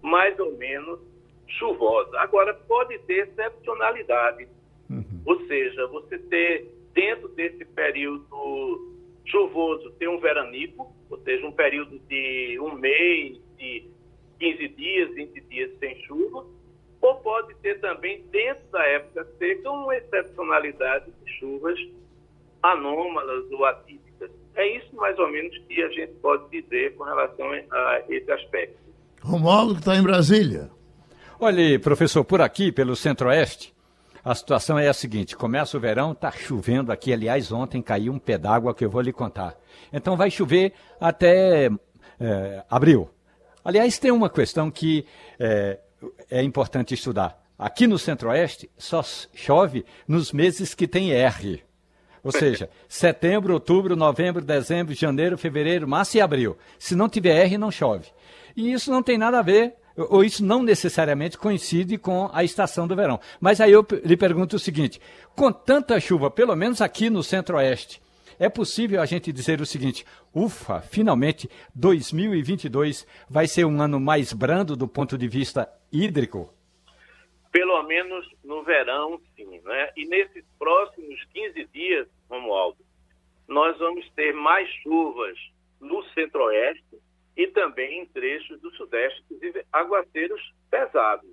[0.00, 0.98] mais ou menos
[1.46, 2.18] chuvosa.
[2.18, 4.48] Agora, pode ter excepcionalidade,
[4.90, 5.22] uhum.
[5.24, 8.91] ou seja, você ter, dentro desse período
[9.24, 13.88] chuvoso, ter um veranico, ou seja, um período de um mês, de
[14.38, 16.46] 15 dias, 20 dias sem chuva,
[17.00, 21.78] ou pode ter também, dentro da época seca, uma excepcionalidade de chuvas
[22.62, 24.02] anômalas ou atípicas
[24.54, 28.76] é isso mais ou menos que a gente pode dizer com relação a esse aspecto.
[29.22, 30.70] Romualdo, que está em Brasília.
[31.40, 33.71] Olha, professor, por aqui, pelo Centro-Oeste,
[34.24, 37.12] a situação é a seguinte: começa o verão, está chovendo aqui.
[37.12, 39.56] Aliás, ontem caiu um pé d'água que eu vou lhe contar.
[39.92, 41.70] Então vai chover até
[42.20, 43.10] é, abril.
[43.64, 45.04] Aliás, tem uma questão que
[45.38, 45.78] é,
[46.30, 47.40] é importante estudar.
[47.58, 49.02] Aqui no Centro-Oeste só
[49.34, 51.62] chove nos meses que tem R.
[52.24, 56.56] Ou seja, setembro, outubro, novembro, dezembro, janeiro, fevereiro, março e abril.
[56.78, 58.08] Se não tiver R, não chove.
[58.56, 62.86] E isso não tem nada a ver, ou isso não necessariamente coincide com a estação
[62.86, 63.20] do verão.
[63.40, 65.00] Mas aí eu lhe pergunto o seguinte:
[65.36, 68.00] com tanta chuva, pelo menos aqui no centro-oeste,
[68.38, 74.32] é possível a gente dizer o seguinte: ufa, finalmente 2022 vai ser um ano mais
[74.32, 76.52] brando do ponto de vista hídrico?
[77.50, 79.60] Pelo menos no verão, sim.
[79.62, 79.90] Né?
[79.96, 82.78] E nesses próximos 15 dias, Romualdo,
[83.46, 85.36] nós vamos ter mais chuvas
[85.78, 86.98] no centro-oeste
[87.36, 91.30] e também em trechos do sudeste, inclusive aguaceiros pesados.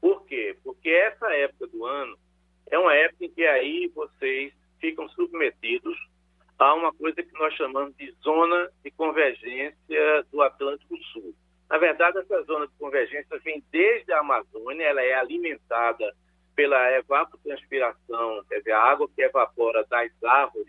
[0.00, 0.56] Por quê?
[0.62, 2.16] Porque essa época do ano
[2.70, 5.96] é uma época em que aí vocês ficam submetidos
[6.58, 11.34] a uma coisa que nós chamamos de zona de convergência do Atlântico Sul.
[11.68, 16.14] Na verdade, essa zona de convergência vem desde a Amazônia, ela é alimentada
[16.54, 20.68] pela evapotranspiração, quer dizer, a água que evapora das árvores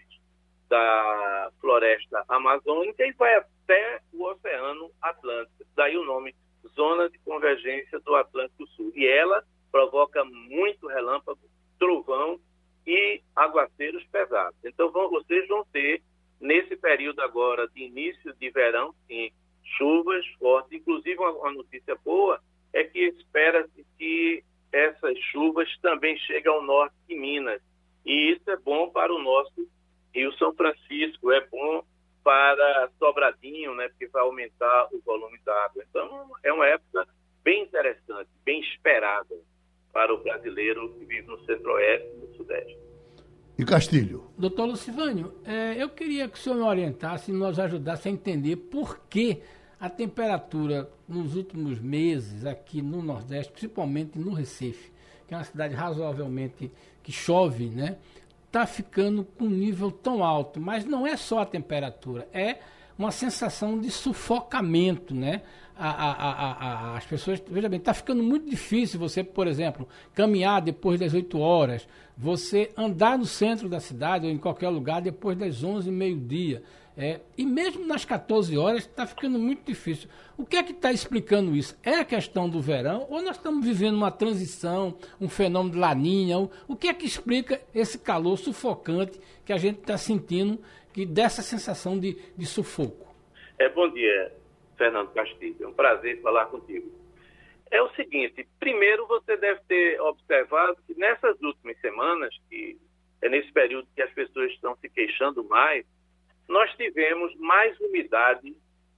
[0.76, 5.64] da floresta amazônica e vai até o Oceano Atlântico.
[5.74, 6.36] Daí o nome
[6.76, 8.92] Zona de Convergência do Atlântico Sul.
[8.94, 11.40] E ela provoca muito relâmpago,
[11.80, 12.40] trovão
[12.86, 14.58] e aguaceiros pesados.
[14.66, 16.02] Então, vão, vocês vão ter,
[16.42, 19.32] nesse período agora de início de verão, sim,
[19.78, 20.74] chuvas fortes.
[20.74, 22.40] Inclusive, uma, uma notícia boa
[22.74, 27.62] é que espera-se que essas chuvas também cheguem ao norte de Minas.
[28.06, 29.68] E isso é bom para o nosso
[30.16, 31.84] Rio São Francisco, é bom
[32.24, 35.84] para Sobradinho, né, porque vai aumentar o volume da água.
[35.88, 37.08] Então, é uma época
[37.44, 39.36] bem interessante, bem esperada
[39.94, 42.78] para o brasileiro que vive no centro-oeste e no sudeste.
[43.58, 44.26] E Castilho?
[44.38, 48.56] Doutor Lucivânio, é, eu queria que o senhor me orientasse e nos ajudasse a entender
[48.56, 49.42] por que
[49.80, 54.92] a temperatura nos últimos meses aqui no Nordeste, principalmente no Recife,
[55.28, 56.72] que é uma cidade razoavelmente
[57.04, 57.98] que chove, né?
[58.56, 60.62] Está ficando com um nível tão alto.
[60.62, 62.60] Mas não é só a temperatura, é
[62.98, 65.42] uma sensação de sufocamento, né?
[65.78, 66.32] A, a,
[66.94, 71.14] a, as pessoas, veja bem, está ficando muito difícil você, por exemplo, caminhar depois das
[71.14, 71.86] 8 horas,
[72.18, 76.64] você andar no centro da cidade ou em qualquer lugar depois das 11 meio-dia.
[76.98, 80.10] É, e mesmo nas 14 horas está ficando muito difícil.
[80.38, 81.78] O que é que está explicando isso?
[81.84, 86.38] É a questão do verão ou nós estamos vivendo uma transição, um fenômeno de laninha?
[86.40, 90.58] O, o que é que explica esse calor sufocante que a gente está sentindo,
[90.94, 93.14] que dessa sensação de, de sufoco?
[93.60, 94.32] É, bom dia,
[94.78, 95.58] Fernando Castilho.
[95.60, 96.90] É um prazer falar contigo.
[97.72, 102.78] É o seguinte, primeiro você deve ter observado que nessas últimas semanas, que
[103.22, 105.86] é nesse período que as pessoas estão se queixando mais,
[106.56, 108.56] nós tivemos mais umidade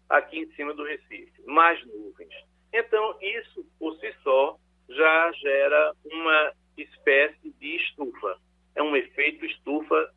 [0.08, 2.32] aqui em cima do Recife, mais nuvens.
[2.72, 8.38] Então, isso por si só já gera uma espécie de estufa.
[8.76, 10.13] É um efeito estufa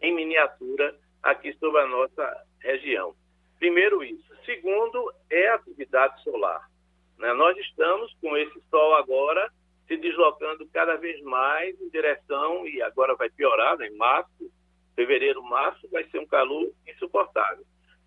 [0.00, 3.16] em miniatura aqui sobre a nossa região.
[3.58, 4.32] Primeiro, isso.
[4.44, 6.70] Segundo, é a atividade solar.
[7.18, 7.32] Né?
[7.32, 9.50] Nós estamos com esse sol agora
[9.88, 13.88] se deslocando cada vez mais em direção, e agora vai piorar, né?
[13.88, 14.52] em março,
[14.94, 16.72] fevereiro, março, vai ser um calor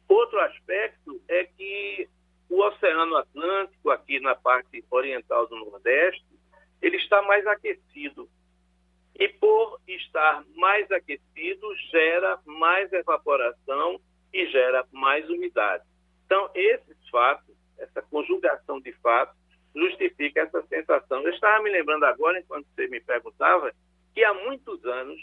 [0.07, 2.09] Outro aspecto é que
[2.49, 6.25] o Oceano Atlântico, aqui na parte oriental do Nordeste,
[6.81, 8.27] ele está mais aquecido.
[9.15, 14.01] E por estar mais aquecido, gera mais evaporação
[14.33, 15.83] e gera mais umidade.
[16.25, 19.35] Então, esses fatos, essa conjugação de fatos,
[19.75, 21.21] justifica essa sensação.
[21.21, 23.71] Eu estava me lembrando agora, enquanto você me perguntava,
[24.13, 25.21] que há muitos anos,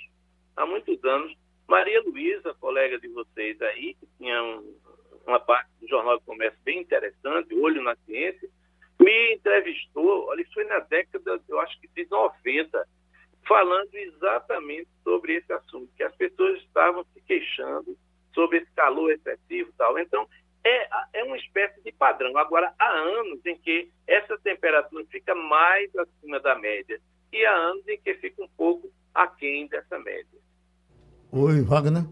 [0.56, 1.36] há muitos anos,
[1.68, 4.76] Maria Luísa, colega de vocês aí, que tinha um,
[5.26, 8.48] uma parte do Jornal do Comércio bem interessante, Olho na Ciência,
[9.00, 12.88] me entrevistou, olha, isso foi na década, eu acho que de 90,
[13.46, 17.96] falando exatamente sobre esse assunto, que as pessoas estavam se queixando
[18.34, 19.98] sobre esse calor excessivo e tal.
[19.98, 20.28] Então,
[20.64, 20.88] é,
[21.20, 22.36] é uma espécie de padrão.
[22.36, 27.00] Agora, há anos em que essa temperatura fica mais acima da média
[27.32, 30.38] e há anos em que fica um pouco aquém dessa média.
[31.38, 32.06] Oi, Wagner.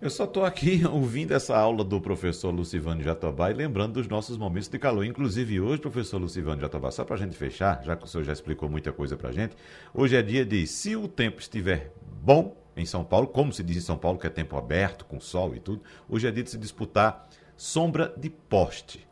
[0.00, 4.38] Eu só estou aqui ouvindo essa aula do professor Lucivano Jatobá e lembrando dos nossos
[4.38, 5.04] momentos de calor.
[5.04, 8.32] Inclusive hoje, professor Lucivano Jatobá, só para a gente fechar, já que o senhor já
[8.32, 9.56] explicou muita coisa para a gente,
[9.92, 11.92] hoje é dia de, se o tempo estiver
[12.22, 15.18] bom em São Paulo, como se diz em São Paulo, que é tempo aberto, com
[15.18, 19.04] sol e tudo, hoje é dia de se disputar sombra de poste.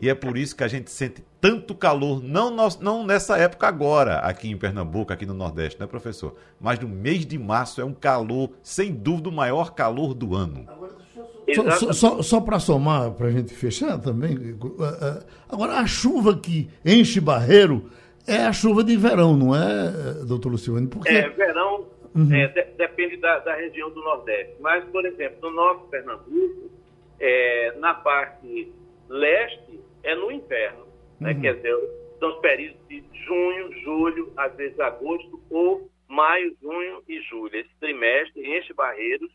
[0.00, 3.68] E é por isso que a gente sente tanto calor, não, nós, não nessa época
[3.68, 6.34] agora, aqui em Pernambuco, aqui no Nordeste, né, professor?
[6.60, 10.66] Mas no mês de março é um calor, sem dúvida, o maior calor do ano.
[11.54, 15.86] Só, só, só, só para somar, para a gente fechar também, eh, eh, agora a
[15.86, 17.88] chuva que enche barreiro
[18.26, 20.88] é a chuva de verão, não é, eh, doutor Luciano?
[20.88, 21.08] Porque...
[21.08, 22.34] É, verão uhum.
[22.34, 24.56] é, de, depende da, da, região do Nordeste.
[24.58, 26.68] Mas, por exemplo, no nosso Pernambuco,
[27.20, 28.72] é, na parte
[29.08, 30.85] leste, é no inverno.
[31.20, 31.32] Né?
[31.32, 31.40] Uhum.
[31.40, 31.76] Quer dizer,
[32.18, 37.54] são os períodos de junho, julho, às vezes agosto, ou maio, junho e julho.
[37.56, 39.30] Esse trimestre enche barreiros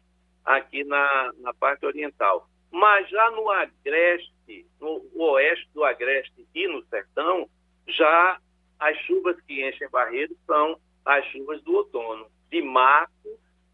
[0.45, 2.47] aqui na, na parte oriental.
[2.71, 7.49] Mas já no agreste, no oeste do agreste e no sertão,
[7.87, 8.39] já
[8.79, 13.11] as chuvas que enchem barreiros são as chuvas do outono, de março,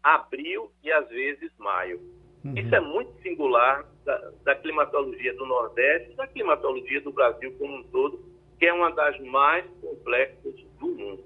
[0.02, 2.00] abril e às vezes maio.
[2.44, 2.54] Uhum.
[2.56, 7.82] Isso é muito singular da, da, climatologia do Nordeste, da climatologia do Brasil como um
[7.82, 8.18] todo,
[8.58, 11.24] que é uma das mais complexas do mundo.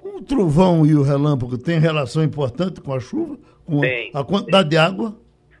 [0.00, 3.36] O trovão e o relâmpago têm relação importante com a chuva?
[3.66, 4.70] Com tem, a quantidade tem.
[4.70, 5.18] de água?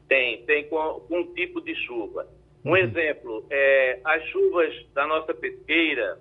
[0.08, 2.28] Tem, tem com, com um tipo de chuva.
[2.64, 2.76] Um uhum.
[2.76, 6.20] exemplo, é, as chuvas da nossa pesqueira,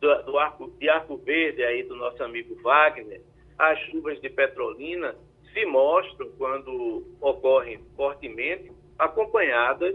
[0.00, 3.20] do, do arco, de Arco Verde aí do nosso amigo Wagner,
[3.58, 5.16] as chuvas de Petrolina,
[5.52, 9.94] se mostram, quando ocorrem fortemente, acompanhadas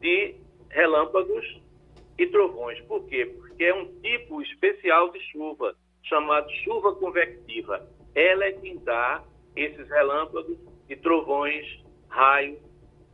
[0.00, 0.34] de
[0.70, 1.60] relâmpagos
[2.18, 2.80] e trovões.
[2.82, 3.26] Por quê?
[3.26, 7.86] Porque é um tipo especial de chuva, chamado chuva convectiva.
[8.14, 9.22] Ela é quem dá
[9.56, 10.58] esses relâmpagos
[10.88, 11.66] e trovões,
[12.08, 12.58] raios,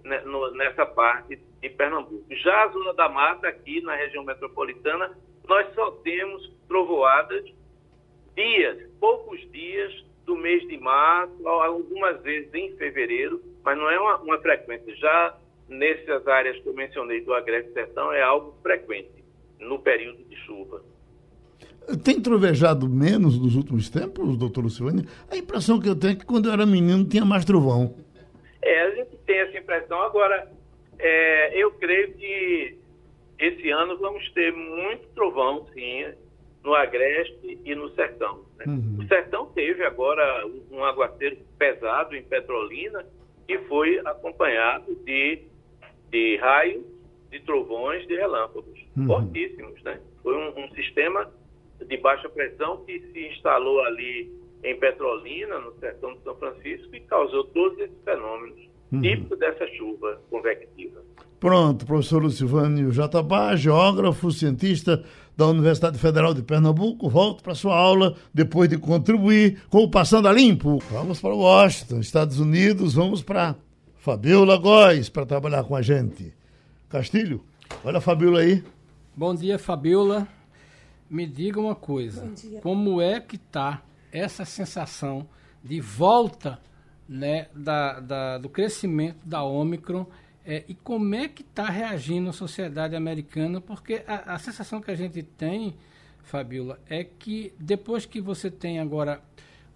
[0.03, 0.23] né,
[0.55, 2.25] nessa parte de Pernambuco.
[2.31, 7.45] Já a zona da mata, aqui na região metropolitana, nós só temos trovoadas
[8.35, 14.17] dias, poucos dias do mês de março, algumas vezes em fevereiro, mas não é uma,
[14.19, 14.95] uma frequência.
[14.97, 19.25] Já nessas áreas que eu mencionei do Agreste Sertão, é algo frequente
[19.59, 20.83] no período de chuva.
[22.03, 25.09] Tem trovejado menos nos últimos tempos, doutor Luciane?
[25.31, 27.95] A impressão que eu tenho é que quando eu era menino tinha mais trovão.
[28.61, 30.01] É, a gente tem essa impressão.
[30.03, 30.51] Agora,
[30.99, 32.79] é, eu creio que
[33.39, 36.07] esse ano vamos ter muito trovão, sim,
[36.67, 38.45] no Agreste e no Sertão.
[38.59, 38.65] Né?
[38.67, 38.99] Uhum.
[38.99, 43.07] O Sertão teve agora um aguaceiro pesado em Petrolina
[43.49, 45.45] e foi acompanhado de
[46.11, 46.85] de raios,
[47.31, 49.07] de trovões, de relâmpagos, uhum.
[49.07, 49.83] fortíssimos.
[49.83, 50.01] Né?
[50.23, 51.31] Foi um, um sistema
[51.85, 57.01] de baixa pressão que se instalou ali em Petrolina, no sertão de São Francisco, e
[57.01, 58.59] causou todos esses fenômenos
[58.93, 59.01] uhum.
[59.01, 61.03] típicos dessa chuva convectiva.
[61.39, 65.05] Pronto, professor Lucivânio Jatobá, geógrafo, cientista
[65.37, 70.29] da Universidade Federal de Pernambuco, volto para sua aula depois de contribuir com o Passando
[70.29, 70.83] a Limpo.
[70.91, 73.55] Vamos para Washington, Estados Unidos, vamos para
[73.99, 76.33] Fabiola Góes para trabalhar com a gente.
[76.89, 77.45] Castilho,
[77.85, 78.65] olha a Fabiola aí.
[79.15, 80.27] Bom dia, Fabiola.
[81.09, 82.29] Me diga uma coisa,
[82.63, 85.29] como é que está essa sensação
[85.63, 86.59] de volta
[87.09, 90.07] né, da, da, do crescimento da Omicron
[90.47, 93.61] é, e como é que está reagindo a sociedade americana?
[93.61, 95.75] Porque a, a, sensação que a gente tem,
[96.23, 99.21] Fabiola, é que depois que você tem agora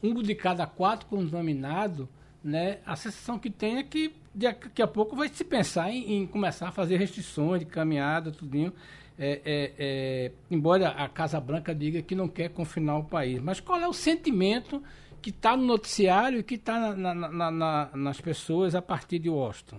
[0.00, 2.08] um de cada quatro contaminado,
[2.42, 6.26] né, a sensação que tem é que daqui a pouco vai se pensar em, em
[6.26, 8.72] começar a fazer restrições de caminhada, tudinho.
[9.18, 13.42] É, é, é, embora a Casa Branca diga que não quer confinar o país.
[13.42, 14.80] Mas qual é o sentimento
[15.20, 19.28] que está no noticiário e que está na, na, na, nas pessoas a partir de
[19.28, 19.78] Washington?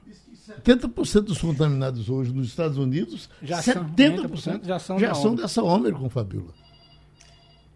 [0.64, 5.64] 70% dos contaminados hoje nos Estados Unidos, já 70% são, já são, já são dessa
[5.64, 6.54] Ômicron, Fabíola.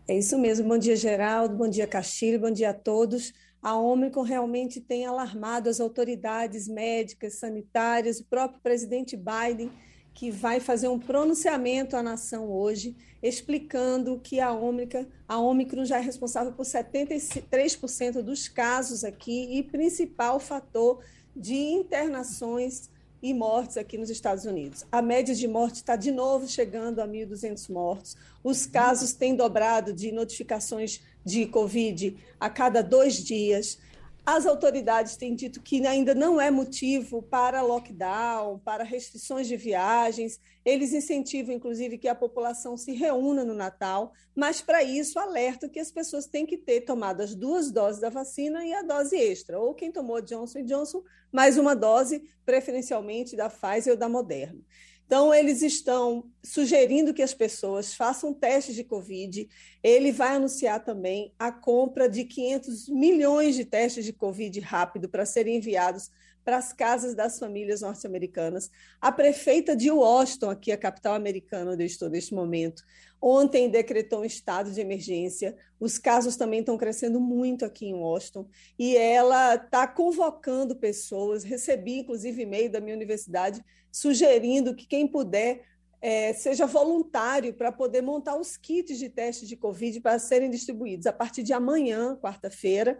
[0.07, 0.67] É isso mesmo.
[0.67, 1.55] Bom dia, Geraldo.
[1.55, 2.39] Bom dia, Castilho.
[2.39, 3.33] Bom dia a todos.
[3.61, 9.71] A Ômicron realmente tem alarmado as autoridades médicas, sanitárias, o próprio presidente Biden
[10.15, 15.97] que vai fazer um pronunciamento à nação hoje, explicando que a Ômicron, a Ômicron já
[15.97, 21.03] é responsável por 73% dos casos aqui e principal fator
[21.35, 22.89] de internações
[23.21, 24.85] e mortes aqui nos Estados Unidos.
[24.89, 28.15] A média de morte está de novo chegando a 1.200 mortos.
[28.41, 33.79] Os casos têm dobrado de notificações de Covid a cada dois dias.
[34.25, 40.39] As autoridades têm dito que ainda não é motivo para lockdown, para restrições de viagens.
[40.65, 45.79] Eles incentivam, inclusive, que a população se reúna no Natal, mas para isso alertam que
[45.79, 49.59] as pessoas têm que ter tomado as duas doses da vacina e a dose extra,
[49.59, 54.59] ou quem tomou Johnson Johnson, mais uma dose, preferencialmente da Pfizer ou da Moderna.
[55.05, 59.47] Então, eles estão sugerindo que as pessoas façam testes de Covid.
[59.85, 65.27] Ele vai anunciar também a compra de 500 milhões de testes de Covid rápido para
[65.27, 66.09] serem enviados
[66.43, 68.71] para as casas das famílias norte-americanas.
[68.99, 72.81] A prefeita de Washington, aqui a capital americana onde eu estou neste momento,
[73.21, 75.55] ontem decretou um estado de emergência.
[75.79, 78.47] Os casos também estão crescendo muito aqui em Washington
[78.79, 81.43] e ela está convocando pessoas.
[81.43, 85.61] Recebi, inclusive, e-mail da minha universidade sugerindo que quem puder
[86.01, 91.07] é, seja voluntário para poder montar os kits de teste de Covid para serem distribuídos.
[91.07, 92.97] A partir de amanhã, quarta-feira,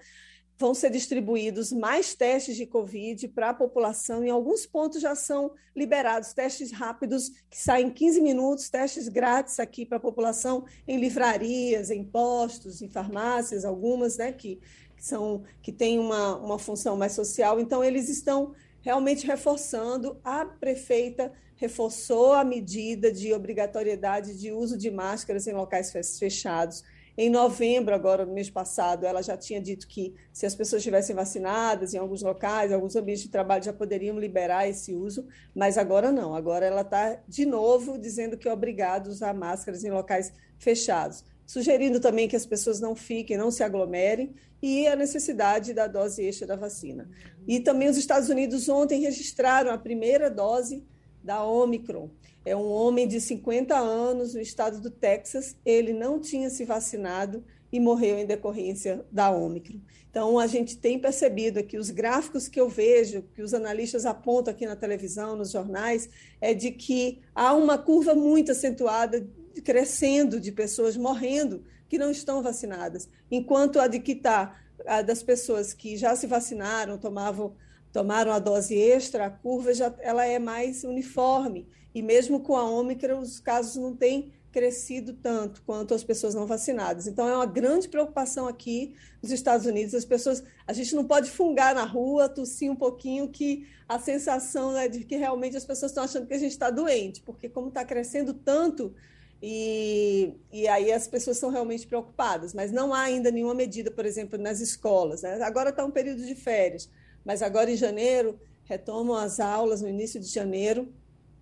[0.58, 4.24] vão ser distribuídos mais testes de Covid para a população.
[4.24, 9.60] Em alguns pontos já são liberados testes rápidos que saem em 15 minutos, testes grátis
[9.60, 14.60] aqui para a população em livrarias, em postos, em farmácias, algumas né, que,
[14.96, 17.60] que, são, que têm uma, uma função mais social.
[17.60, 20.18] Então, eles estão realmente reforçando.
[20.24, 26.84] A prefeita reforçou a medida de obrigatoriedade de uso de máscaras em locais fechados.
[27.18, 31.16] Em novembro, agora no mês passado, ela já tinha dito que se as pessoas estivessem
[31.16, 35.26] vacinadas em alguns locais, alguns ambientes de trabalho já poderiam liberar esse uso,
[35.56, 36.36] mas agora não.
[36.36, 41.24] Agora ela está de novo dizendo que é obrigado a usar máscaras em locais fechados
[41.46, 46.24] sugerindo também que as pessoas não fiquem, não se aglomerem, e a necessidade da dose
[46.24, 47.08] extra da vacina.
[47.48, 50.84] E também os Estados Unidos ontem registraram a primeira dose
[51.26, 52.10] da Omicron.
[52.46, 57.44] É um homem de 50 anos no estado do Texas, ele não tinha se vacinado
[57.72, 59.80] e morreu em decorrência da Omicron.
[60.10, 64.54] Então, a gente tem percebido aqui, os gráficos que eu vejo, que os analistas apontam
[64.54, 66.08] aqui na televisão, nos jornais,
[66.40, 69.28] é de que há uma curva muito acentuada
[69.64, 74.58] crescendo de pessoas morrendo que não estão vacinadas, enquanto a de que está
[75.06, 77.56] das pessoas que já se vacinaram, tomavam
[77.96, 82.70] tomaram a dose extra, a curva já ela é mais uniforme e mesmo com a
[82.70, 87.08] Ômicron os casos não têm crescido tanto quanto as pessoas não vacinadas.
[87.08, 88.94] Então é uma grande preocupação aqui
[89.24, 89.96] nos Estados Unidos.
[89.96, 94.78] As pessoas, a gente não pode fungar na rua, tossir um pouquinho que a sensação
[94.78, 97.70] é de que realmente as pessoas estão achando que a gente está doente, porque como
[97.70, 98.94] está crescendo tanto
[99.42, 104.06] e, e aí as pessoas são realmente preocupadas, mas não há ainda nenhuma medida, por
[104.06, 105.22] exemplo, nas escolas.
[105.22, 105.42] Né?
[105.44, 106.90] Agora está um período de férias,
[107.26, 110.88] mas agora em janeiro retomam as aulas no início de janeiro.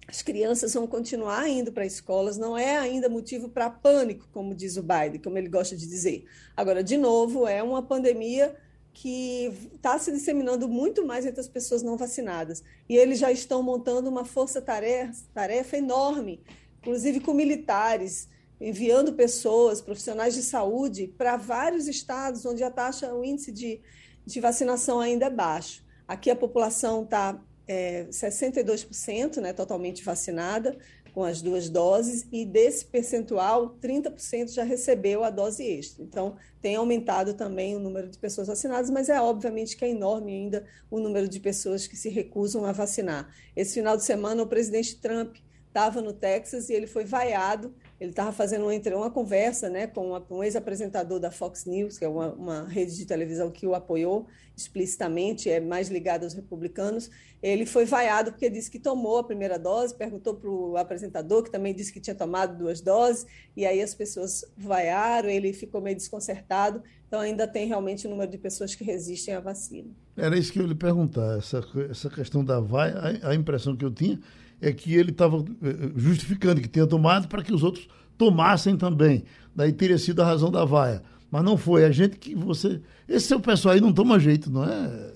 [0.08, 4.78] As crianças vão continuar indo para escolas, não é ainda motivo para pânico, como diz
[4.78, 6.26] o Biden, como ele gosta de dizer.
[6.56, 8.56] Agora, de novo, é uma pandemia
[8.94, 12.64] que está se disseminando muito mais entre as pessoas não vacinadas.
[12.88, 16.42] E eles já estão montando uma força-tarefa tarefa enorme,
[16.80, 18.30] inclusive com militares,
[18.62, 23.82] enviando pessoas, profissionais de saúde, para vários estados onde a taxa, o índice de,
[24.26, 25.84] de vacinação ainda é baixo.
[26.08, 30.78] Aqui a população está é, 62% né, totalmente vacinada,
[31.14, 36.04] com as duas doses, e desse percentual, 30% já recebeu a dose extra.
[36.04, 40.34] Então, tem aumentado também o número de pessoas vacinadas, mas é obviamente que é enorme
[40.34, 43.32] ainda o número de pessoas que se recusam a vacinar.
[43.56, 45.36] Esse final de semana, o presidente Trump
[45.68, 50.20] estava no Texas e ele foi vaiado ele estava fazendo uma, uma conversa né, com
[50.30, 54.28] um ex-apresentador da Fox News, que é uma, uma, rede de televisão que o apoiou
[54.56, 57.10] explicitamente, é mais ligado aos republicanos.
[57.42, 61.52] Ele foi vaiado porque disse que tomou a primeira dose, perguntou para o apresentador, que
[61.52, 63.26] também disse que tinha tomado duas doses,
[63.56, 66.84] e aí as pessoas vaiaram, ele ficou meio desconcertado.
[67.08, 69.90] Então, ainda tem realmente o número de pessoas que resistem à vacina.
[70.16, 73.84] Era isso que eu lhe perguntar, essa, essa questão da vaia, a, a impressão que
[73.84, 74.20] eu tinha
[74.62, 77.88] é que ele estava eh, justificando que tinha tomado para que os outros
[78.18, 79.24] tomassem também.
[79.56, 81.04] Daí teria sido a razão da vaia.
[81.30, 81.84] Mas não foi.
[81.84, 82.80] A gente que você.
[83.10, 85.12] Esse seu pessoal aí não toma jeito, não é?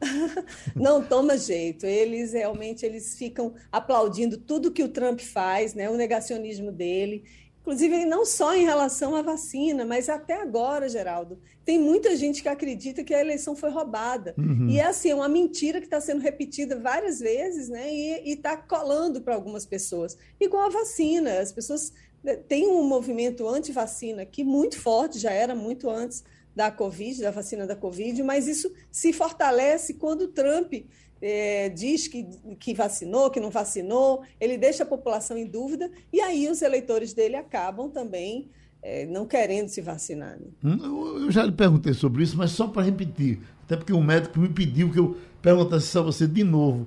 [0.74, 1.84] não toma jeito.
[1.84, 5.90] Eles realmente eles ficam aplaudindo tudo que o Trump faz, né?
[5.90, 7.24] O negacionismo dele.
[7.66, 12.48] Inclusive, não só em relação à vacina, mas até agora, Geraldo, tem muita gente que
[12.48, 14.36] acredita que a eleição foi roubada.
[14.38, 14.68] Uhum.
[14.70, 17.92] E é assim, é uma mentira que está sendo repetida várias vezes, né?
[17.92, 20.16] E está colando para algumas pessoas.
[20.40, 21.40] Igual a vacina.
[21.40, 21.92] As pessoas
[22.22, 26.22] né, têm um movimento anti-vacina que muito forte, já era muito antes
[26.54, 30.72] da Covid, da vacina da Covid, mas isso se fortalece quando o Trump
[31.20, 32.24] é, diz que,
[32.58, 37.12] que vacinou, que não vacinou, ele deixa a população em dúvida, e aí os eleitores
[37.12, 38.48] dele acabam também
[38.82, 40.38] é, não querendo se vacinar.
[40.38, 40.46] Né?
[40.64, 44.38] Hum, eu já lhe perguntei sobre isso, mas só para repetir, até porque o médico
[44.38, 46.86] me pediu que eu perguntasse a você de novo.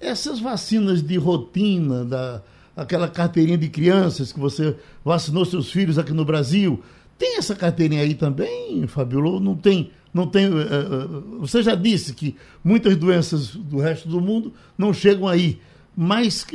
[0.00, 2.42] Essas vacinas de rotina, da,
[2.76, 6.82] aquela carteirinha de crianças que você vacinou seus filhos aqui no Brasil,
[7.18, 9.40] tem essa carteirinha aí também, Fabiola?
[9.40, 9.90] Não tem?
[10.12, 10.48] Não tem.
[10.48, 15.60] Uh, você já disse que muitas doenças do resto do mundo não chegam aí,
[15.96, 16.46] mas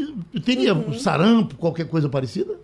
[0.43, 0.97] teria uhum.
[0.97, 2.57] sarampo, qualquer coisa parecida?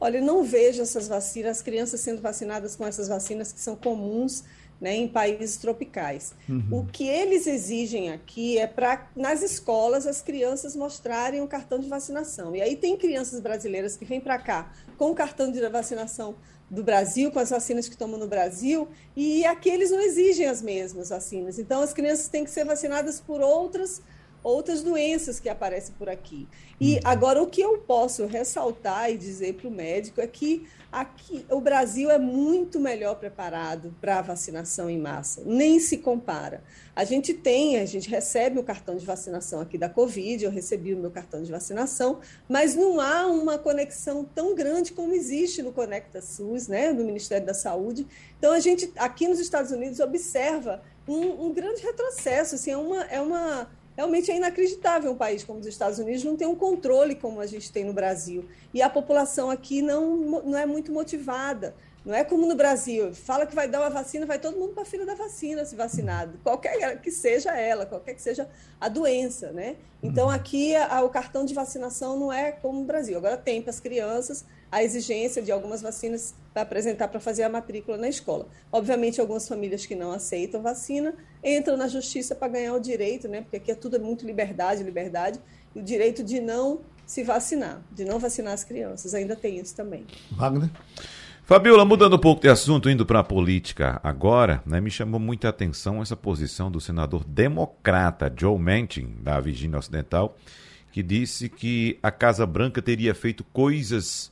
[0.00, 3.76] Olha, eu não vejo essas vacinas, as crianças sendo vacinadas com essas vacinas que são
[3.76, 4.44] comuns
[4.80, 6.32] né, em países tropicais.
[6.48, 6.80] Uhum.
[6.80, 11.88] O que eles exigem aqui é para, nas escolas, as crianças mostrarem o cartão de
[11.88, 12.56] vacinação.
[12.56, 16.34] E aí tem crianças brasileiras que vêm para cá com o cartão de vacinação
[16.70, 20.62] do Brasil, com as vacinas que tomam no Brasil, e aqui eles não exigem as
[20.62, 21.58] mesmas vacinas.
[21.58, 24.00] Então, as crianças têm que ser vacinadas por outras
[24.42, 26.48] outras doenças que aparecem por aqui.
[26.80, 27.00] E uhum.
[27.04, 31.60] agora o que eu posso ressaltar e dizer para o médico é que aqui o
[31.60, 36.64] Brasil é muito melhor preparado para a vacinação em massa, nem se compara.
[36.96, 40.92] A gente tem, a gente recebe o cartão de vacinação aqui da Covid, eu recebi
[40.92, 45.72] o meu cartão de vacinação, mas não há uma conexão tão grande como existe no
[45.72, 48.06] Conecta SUS, né, do Ministério da Saúde.
[48.38, 53.04] Então a gente aqui nos Estados Unidos observa um, um grande retrocesso, assim, é uma,
[53.04, 57.14] é uma Realmente é inacreditável um país como os Estados Unidos não ter um controle
[57.14, 58.46] como a gente tem no Brasil.
[58.72, 61.74] E a população aqui não, não é muito motivada.
[62.04, 64.84] Não é como no Brasil, fala que vai dar uma vacina, vai todo mundo para
[64.84, 68.48] a fila da vacina se vacinado, qualquer que seja ela, qualquer que seja
[68.80, 69.76] a doença, né?
[70.02, 70.32] Então uhum.
[70.32, 73.18] aqui a, o cartão de vacinação não é como no Brasil.
[73.18, 77.50] Agora tem para as crianças a exigência de algumas vacinas para apresentar para fazer a
[77.50, 78.46] matrícula na escola.
[78.72, 83.42] Obviamente algumas famílias que não aceitam vacina entram na justiça para ganhar o direito, né?
[83.42, 85.38] Porque aqui é tudo muito liberdade, liberdade,
[85.74, 89.12] e o direito de não se vacinar, de não vacinar as crianças.
[89.14, 90.06] Ainda tem isso também.
[90.30, 90.70] Wagner?
[91.50, 95.48] Fabiola, mudando um pouco de assunto, indo para a política agora, né, me chamou muita
[95.48, 100.38] atenção essa posição do senador democrata Joe Manchin, da Virgínia Ocidental,
[100.92, 104.30] que disse que a Casa Branca teria feito coisas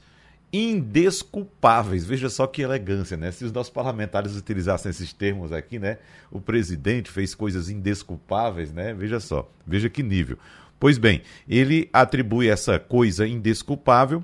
[0.52, 2.04] indesculpáveis.
[2.04, 3.32] Veja só que elegância, né?
[3.32, 5.98] Se os nossos parlamentares utilizassem esses termos aqui, né?
[6.30, 8.94] O presidente fez coisas indesculpáveis, né?
[8.94, 10.38] Veja só, veja que nível.
[10.78, 14.22] Pois bem, ele atribui essa coisa indesculpável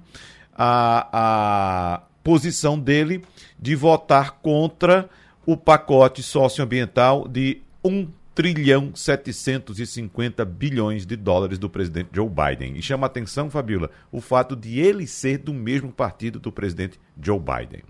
[0.56, 3.22] a, a posição dele
[3.60, 5.08] de votar contra
[5.46, 12.76] o pacote socioambiental de 1 trilhão 750 bilhões de dólares do presidente Joe Biden.
[12.76, 17.38] E chama atenção, Fabiola, o fato de ele ser do mesmo partido do presidente Joe
[17.38, 17.84] Biden.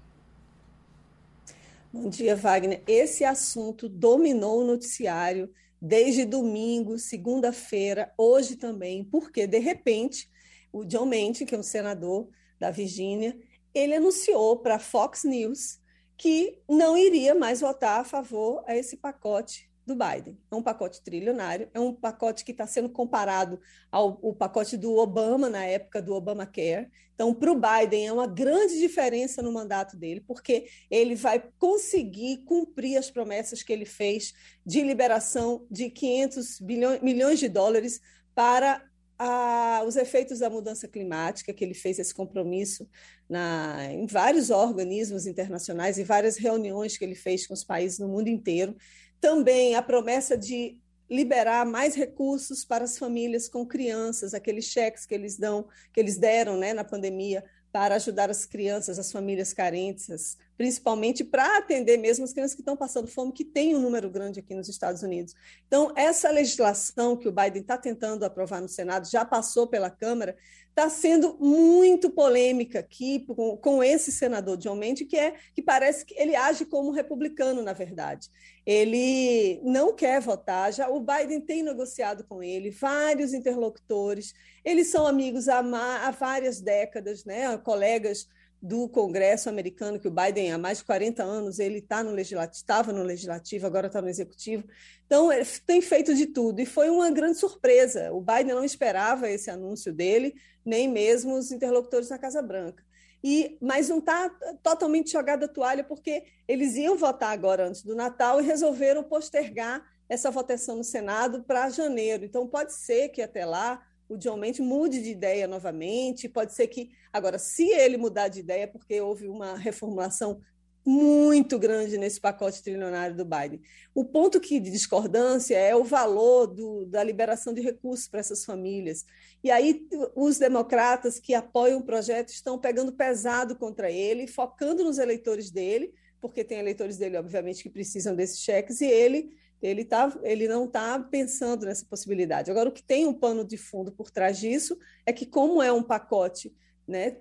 [1.91, 2.83] Bom dia, Wagner.
[2.89, 5.49] Esse assunto dominou o noticiário
[5.81, 10.29] desde domingo, segunda-feira, hoje também, porque, de repente,
[10.73, 12.29] o John Manchin, que é um senador
[12.59, 13.37] da Virgínia,
[13.75, 15.81] ele anunciou para a Fox News
[16.17, 20.39] que não iria mais votar a favor a esse pacote do Biden.
[20.51, 23.61] É um pacote trilionário, é um pacote que está sendo comparado
[23.91, 26.89] ao, pacote do Obama na época do Obamacare.
[27.15, 32.39] Então, para o Biden é uma grande diferença no mandato dele, porque ele vai conseguir
[32.45, 34.33] cumprir as promessas que ele fez
[34.65, 38.01] de liberação de 500 bilhões, milhões de dólares
[38.35, 38.83] para
[39.19, 42.89] a, os efeitos da mudança climática, que ele fez esse compromisso
[43.29, 48.09] na, em vários organismos internacionais, em várias reuniões que ele fez com os países no
[48.09, 48.77] mundo inteiro.
[49.21, 55.15] Também a promessa de liberar mais recursos para as famílias com crianças, aqueles cheques que
[55.15, 60.39] eles dão, que eles deram, né, na pandemia para ajudar as crianças, as famílias carentes,
[60.57, 64.41] principalmente para atender mesmo as crianças que estão passando fome, que tem um número grande
[64.41, 65.35] aqui nos Estados Unidos.
[65.67, 70.37] Então, essa legislação que o Biden está tentando aprovar no Senado, já passou pela Câmara,
[70.69, 76.05] está sendo muito polêmica aqui com, com, esse senador John Mendes, que, é, que parece
[76.05, 78.29] que ele age como republicano, na verdade.
[78.67, 84.35] Ele não quer votar, já o Biden tem negociado com ele, vários interlocutores,
[84.65, 87.57] eles são amigos há, há várias décadas, né?
[87.59, 88.27] colegas
[88.65, 92.57] do Congresso americano, que o Biden há mais de 40 anos, ele tá no legislativo,
[92.57, 94.65] estava no legislativo, agora está no executivo.
[95.05, 98.11] Então, ele tem feito de tudo e foi uma grande surpresa.
[98.11, 100.35] O Biden não esperava esse anúncio dele,
[100.65, 102.83] nem mesmo os interlocutores da Casa Branca.
[103.23, 104.31] E, mas não está
[104.63, 109.85] totalmente jogada a toalha, porque eles iam votar agora antes do Natal e resolveram postergar
[110.09, 112.25] essa votação no Senado para janeiro.
[112.25, 113.83] Então, pode ser que até lá
[114.15, 116.29] o John Mendes mude de ideia novamente.
[116.29, 116.91] Pode ser que.
[117.13, 120.41] Agora, se ele mudar de ideia, porque houve uma reformulação
[120.87, 123.61] muito grande nesse pacote trilionário do Biden.
[123.95, 128.45] O ponto que de discordância é o valor do, da liberação de recursos para essas
[128.45, 129.07] famílias.
[129.43, 134.99] E aí os democratas que apoiam o projeto estão pegando pesado contra ele, focando nos
[134.99, 139.35] eleitores dele, porque tem eleitores dele, obviamente, que precisam desses cheques, e ele
[139.65, 142.51] ele, tá, ele não está pensando nessa possibilidade.
[142.51, 145.73] Agora, o que tem um pano de fundo por trás disso é que, como é
[145.73, 146.55] um pacote
[146.87, 147.17] né,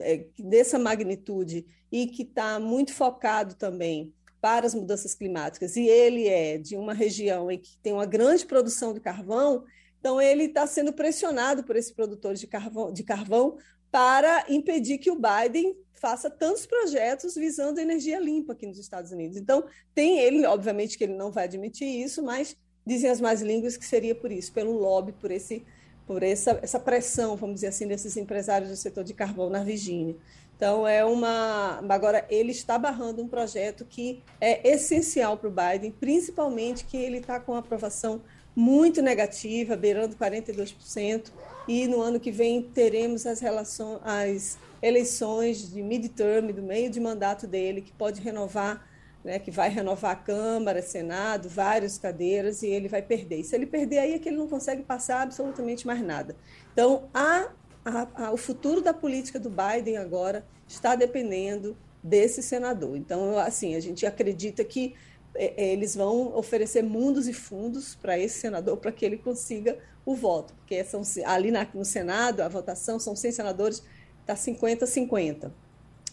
[0.00, 6.28] é, dessa magnitude e que está muito focado também para as mudanças climáticas, e ele
[6.28, 9.64] é de uma região em que tem uma grande produção de carvão,
[9.98, 13.56] então ele está sendo pressionado por esses produtores de carvão, de carvão
[13.90, 19.36] para impedir que o Biden faça tantos projetos visando energia limpa aqui nos Estados Unidos.
[19.36, 19.64] Então,
[19.94, 22.56] tem ele, obviamente que ele não vai admitir isso, mas
[22.86, 25.64] dizem as mais línguas que seria por isso, pelo lobby, por esse
[26.06, 30.14] por essa, essa pressão, vamos dizer assim, desses empresários do setor de carvão na Virgínia.
[30.56, 31.82] Então, é uma.
[31.88, 37.18] Agora, ele está barrando um projeto que é essencial para o Biden, principalmente que ele
[37.18, 38.22] está com aprovação
[38.56, 41.30] muito negativa, beirando 42%,
[41.68, 46.98] e no ano que vem teremos as, relações, as eleições de midterm, do meio de
[46.98, 48.88] mandato dele, que pode renovar,
[49.22, 53.40] né, que vai renovar a Câmara, Senado, várias cadeiras, e ele vai perder.
[53.40, 56.34] E se ele perder, aí é que ele não consegue passar absolutamente mais nada.
[56.72, 57.50] Então, a,
[57.84, 62.96] a, a, o futuro da política do Biden agora está dependendo desse senador.
[62.96, 64.94] Então, assim, a gente acredita que
[65.38, 70.54] eles vão oferecer mundos e fundos para esse senador para que ele consiga o voto,
[70.54, 73.82] porque são, ali na, no Senado a votação são 100 senadores
[74.20, 75.50] está 50-50.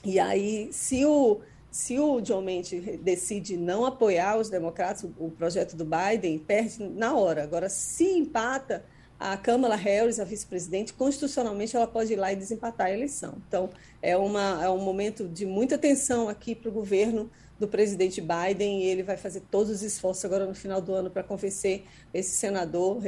[0.03, 5.31] E aí, se o, se o John Mendes decide não apoiar os democratas, o, o
[5.31, 7.43] projeto do Biden, perde na hora.
[7.43, 8.85] Agora, se empata,
[9.19, 13.35] a Kamala Harris, a vice-presidente, constitucionalmente ela pode ir lá e desempatar a eleição.
[13.47, 13.69] Então,
[14.01, 17.31] é, uma, é um momento de muita tensão aqui para o governo
[17.63, 21.09] do presidente Biden e ele vai fazer todos os esforços agora no final do ano
[21.09, 23.01] para convencer esse senador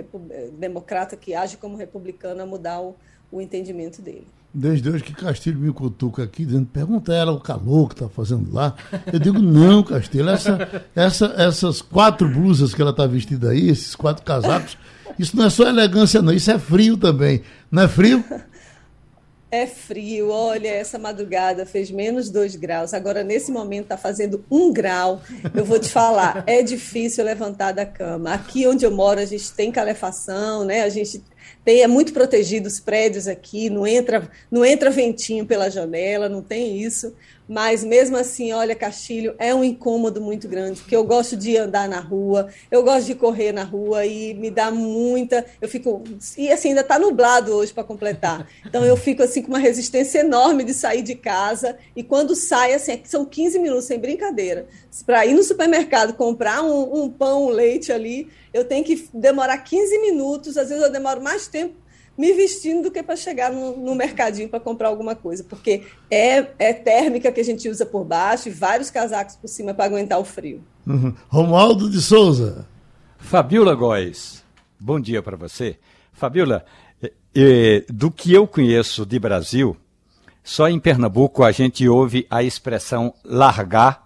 [0.58, 2.96] democrata que age como republicano a mudar o,
[3.30, 4.28] o entendimento dele.
[4.54, 8.54] Desde hoje que Castilho me cutuca aqui, dizendo, pergunta ela o calor que está fazendo
[8.54, 8.74] lá.
[9.12, 13.94] Eu digo, não, Castilho, essa, essa, essas quatro blusas que ela está vestida aí, esses
[13.94, 14.78] quatro casacos,
[15.20, 17.42] isso não é só elegância, não, isso é frio também.
[17.70, 18.24] Não é frio?
[19.52, 22.94] É frio, olha, essa madrugada fez menos dois graus.
[22.94, 25.22] Agora, nesse momento, está fazendo um grau.
[25.54, 28.34] Eu vou te falar, é difícil levantar da cama.
[28.34, 30.82] Aqui onde eu moro, a gente tem calefação, né?
[30.82, 31.24] A gente
[31.64, 36.42] tem, é muito protegido os prédios aqui, não entra, não entra ventinho pela janela, não
[36.42, 37.16] tem isso.
[37.48, 41.88] Mas mesmo assim, olha, Castilho, é um incômodo muito grande, porque eu gosto de andar
[41.88, 45.46] na rua, eu gosto de correr na rua e me dá muita.
[45.62, 46.04] Eu fico.
[46.38, 48.48] E assim, ainda está nublado hoje para completar.
[48.66, 51.78] Então eu fico assim com uma resistência enorme de sair de casa.
[51.96, 54.68] E quando sai, assim, são 15 minutos, sem brincadeira.
[55.06, 59.58] Para ir no supermercado comprar um, um pão, um leite ali, eu tenho que demorar
[59.60, 61.85] 15 minutos, às vezes eu demoro mais tempo
[62.18, 66.48] me vestindo do que para chegar no, no mercadinho para comprar alguma coisa, porque é,
[66.58, 70.20] é térmica que a gente usa por baixo e vários casacos por cima para aguentar
[70.20, 70.64] o frio.
[70.88, 71.14] Uhum.
[71.28, 72.68] Romualdo de Souza.
[73.18, 74.44] Fabiola Góes,
[74.80, 75.78] bom dia para você.
[76.14, 76.64] Fabiola,
[77.02, 79.76] eh, eh, do que eu conheço de Brasil,
[80.44, 84.06] só em Pernambuco a gente ouve a expressão largar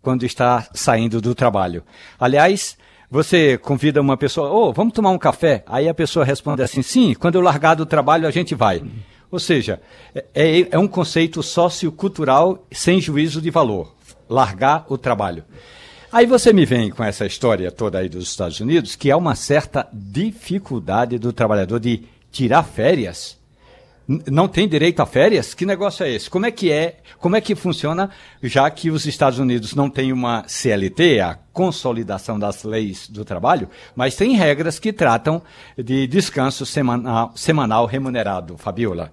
[0.00, 1.82] quando está saindo do trabalho.
[2.18, 2.76] Aliás,
[3.14, 5.62] você convida uma pessoa, ô, oh, vamos tomar um café?
[5.68, 8.82] Aí a pessoa responde assim, sim, quando eu largar do trabalho a gente vai.
[9.30, 9.80] Ou seja,
[10.12, 13.94] é, é, é um conceito sociocultural sem juízo de valor.
[14.28, 15.44] Largar o trabalho.
[16.10, 19.36] Aí você me vem com essa história toda aí dos Estados Unidos, que há uma
[19.36, 22.02] certa dificuldade do trabalhador de
[22.32, 23.38] tirar férias
[24.06, 25.54] não tem direito a férias?
[25.54, 26.28] Que negócio é esse?
[26.28, 26.98] Como é que é?
[27.18, 28.10] Como é que funciona,
[28.42, 33.68] já que os Estados Unidos não têm uma CLT, a consolidação das leis do trabalho,
[33.94, 35.42] mas tem regras que tratam
[35.76, 39.12] de descanso semanal, semanal remunerado, Fabiola?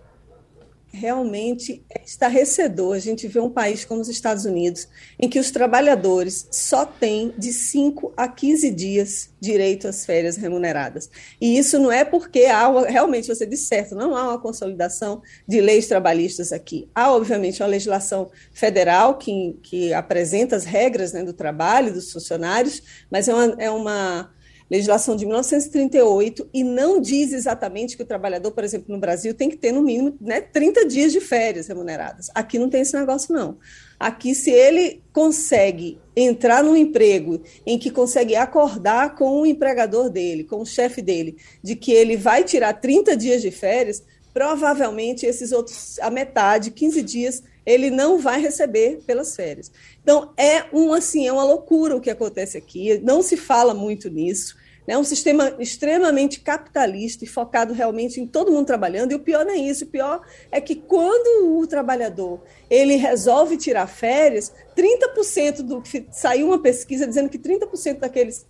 [0.92, 4.88] Realmente é estarrecedor a gente ver um país como os Estados Unidos,
[5.20, 11.10] em que os trabalhadores só têm de 5 a 15 dias direito às férias remuneradas.
[11.40, 15.62] E isso não é porque há, realmente, você disse certo, não há uma consolidação de
[15.62, 16.90] leis trabalhistas aqui.
[16.94, 22.84] Há, obviamente, uma legislação federal que, que apresenta as regras né, do trabalho dos funcionários,
[23.10, 24.32] mas é uma, é uma
[24.72, 29.50] legislação de 1938 e não diz exatamente que o trabalhador, por exemplo, no Brasil, tem
[29.50, 32.32] que ter no mínimo né, 30 dias de férias remuneradas.
[32.34, 33.58] Aqui não tem esse negócio, não.
[34.00, 40.46] Aqui, se ele consegue entrar num emprego em que consegue acordar com o empregador dele,
[40.46, 44.02] com o chefe dele, de que ele vai tirar 30 dias de férias,
[44.34, 49.70] provavelmente esses outros, a metade, 15 dias, ele não vai receber pelas férias.
[50.02, 54.10] Então, é um assim, é uma loucura o que acontece aqui, não se fala muito
[54.10, 54.61] nisso.
[54.88, 59.12] É um sistema extremamente capitalista e focado realmente em todo mundo trabalhando.
[59.12, 59.86] E o pior não é isso.
[59.86, 60.22] O pior
[60.52, 67.08] é que quando o trabalhador ele resolve tirar férias, 30% do que saiu uma pesquisa
[67.08, 68.46] dizendo que 30% daqueles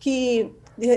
[0.00, 0.52] que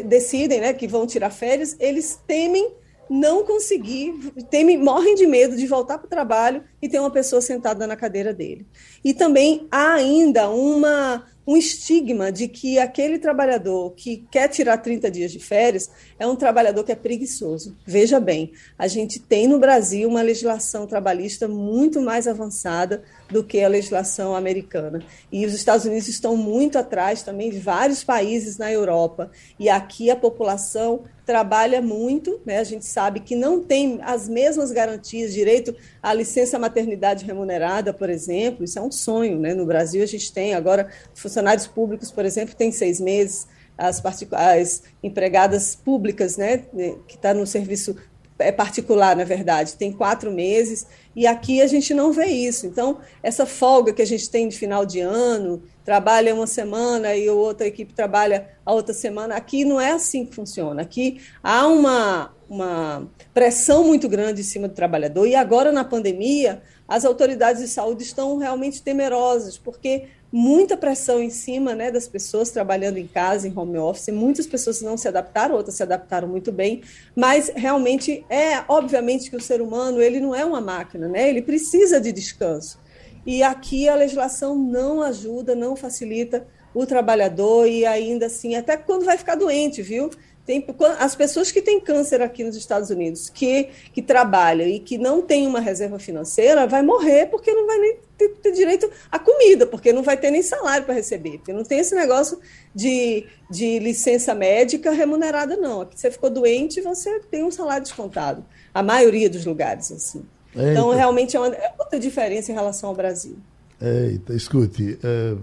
[0.05, 2.75] decidem, né, que vão tirar férias, eles temem
[3.09, 4.13] não conseguir,
[4.49, 7.95] temem, morrem de medo de voltar para o trabalho e ter uma pessoa sentada na
[7.95, 8.65] cadeira dele.
[9.03, 15.09] E também há ainda uma um estigma de que aquele trabalhador que quer tirar 30
[15.09, 17.75] dias de férias é um trabalhador que é preguiçoso.
[17.86, 23.63] Veja bem, a gente tem no Brasil uma legislação trabalhista muito mais avançada do que
[23.63, 25.03] a legislação americana.
[25.32, 29.32] E os Estados Unidos estão muito atrás também de vários países na Europa.
[29.59, 32.59] E aqui a população trabalha muito, né?
[32.59, 38.10] a gente sabe que não tem as mesmas garantias, direito à licença maternidade remunerada, por
[38.10, 39.39] exemplo, isso é um sonho.
[39.39, 39.54] Né?
[39.54, 43.47] No Brasil a gente tem agora, funcionários públicos, por exemplo, tem seis meses,
[43.78, 46.66] as, as empregadas públicas, né,
[47.08, 47.95] que está no serviço
[48.41, 52.66] é particular, na verdade, tem quatro meses, e aqui a gente não vê isso.
[52.66, 57.28] Então, essa folga que a gente tem de final de ano, trabalha uma semana e
[57.28, 60.82] a outra equipe trabalha a outra semana, aqui não é assim que funciona.
[60.82, 66.62] Aqui há uma, uma pressão muito grande em cima do trabalhador, e agora na pandemia,
[66.86, 72.49] as autoridades de saúde estão realmente temerosas, porque muita pressão em cima né, das pessoas
[72.49, 74.10] trabalhando em casa, em home office.
[74.10, 76.82] Muitas pessoas não se adaptaram, outras se adaptaram muito bem,
[77.16, 81.30] mas realmente é obviamente que o ser humano ele não é uma máquina, né?
[81.30, 82.78] Ele precisa de descanso.
[83.26, 89.06] E aqui a legislação não ajuda, não facilita o trabalhador e ainda assim, até quando
[89.06, 90.10] vai ficar doente, viu?
[90.45, 90.65] Tem,
[90.99, 95.21] as pessoas que têm câncer aqui nos Estados Unidos, que, que trabalham e que não
[95.21, 99.67] têm uma reserva financeira, vai morrer porque não vai nem ter, ter direito à comida,
[99.67, 102.39] porque não vai ter nem salário para receber, porque não tem esse negócio
[102.73, 105.81] de, de licença médica remunerada, não.
[105.81, 108.43] Aqui você ficou doente, você tem um salário descontado.
[108.73, 110.23] A maioria dos lugares, assim.
[110.55, 110.71] Eita.
[110.71, 113.37] Então, realmente é, uma, é outra diferença em relação ao Brasil.
[113.79, 115.35] Eita, escute, é,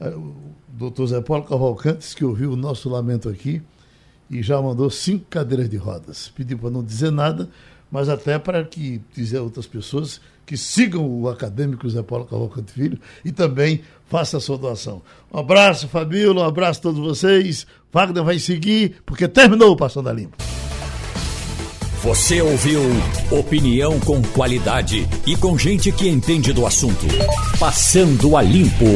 [0.00, 0.34] é, o
[0.68, 3.62] doutor Zé Paulo Cavalcantes, que ouviu o nosso lamento aqui,
[4.30, 6.30] e já mandou cinco cadeiras de rodas.
[6.34, 7.48] Pediu para não dizer nada,
[7.90, 12.98] mas até para que dizer outras pessoas que sigam o acadêmico Zé Paulo Cavalcante Filho
[13.24, 15.02] e também faça a sua doação.
[15.32, 17.66] Um abraço, Fabíola, um abraço a todos vocês.
[17.92, 20.36] Wagner vai seguir, porque terminou o Passando a Limpo.
[22.02, 22.80] Você ouviu
[23.30, 27.06] opinião com qualidade e com gente que entende do assunto.
[27.58, 28.86] Passando a Limpo.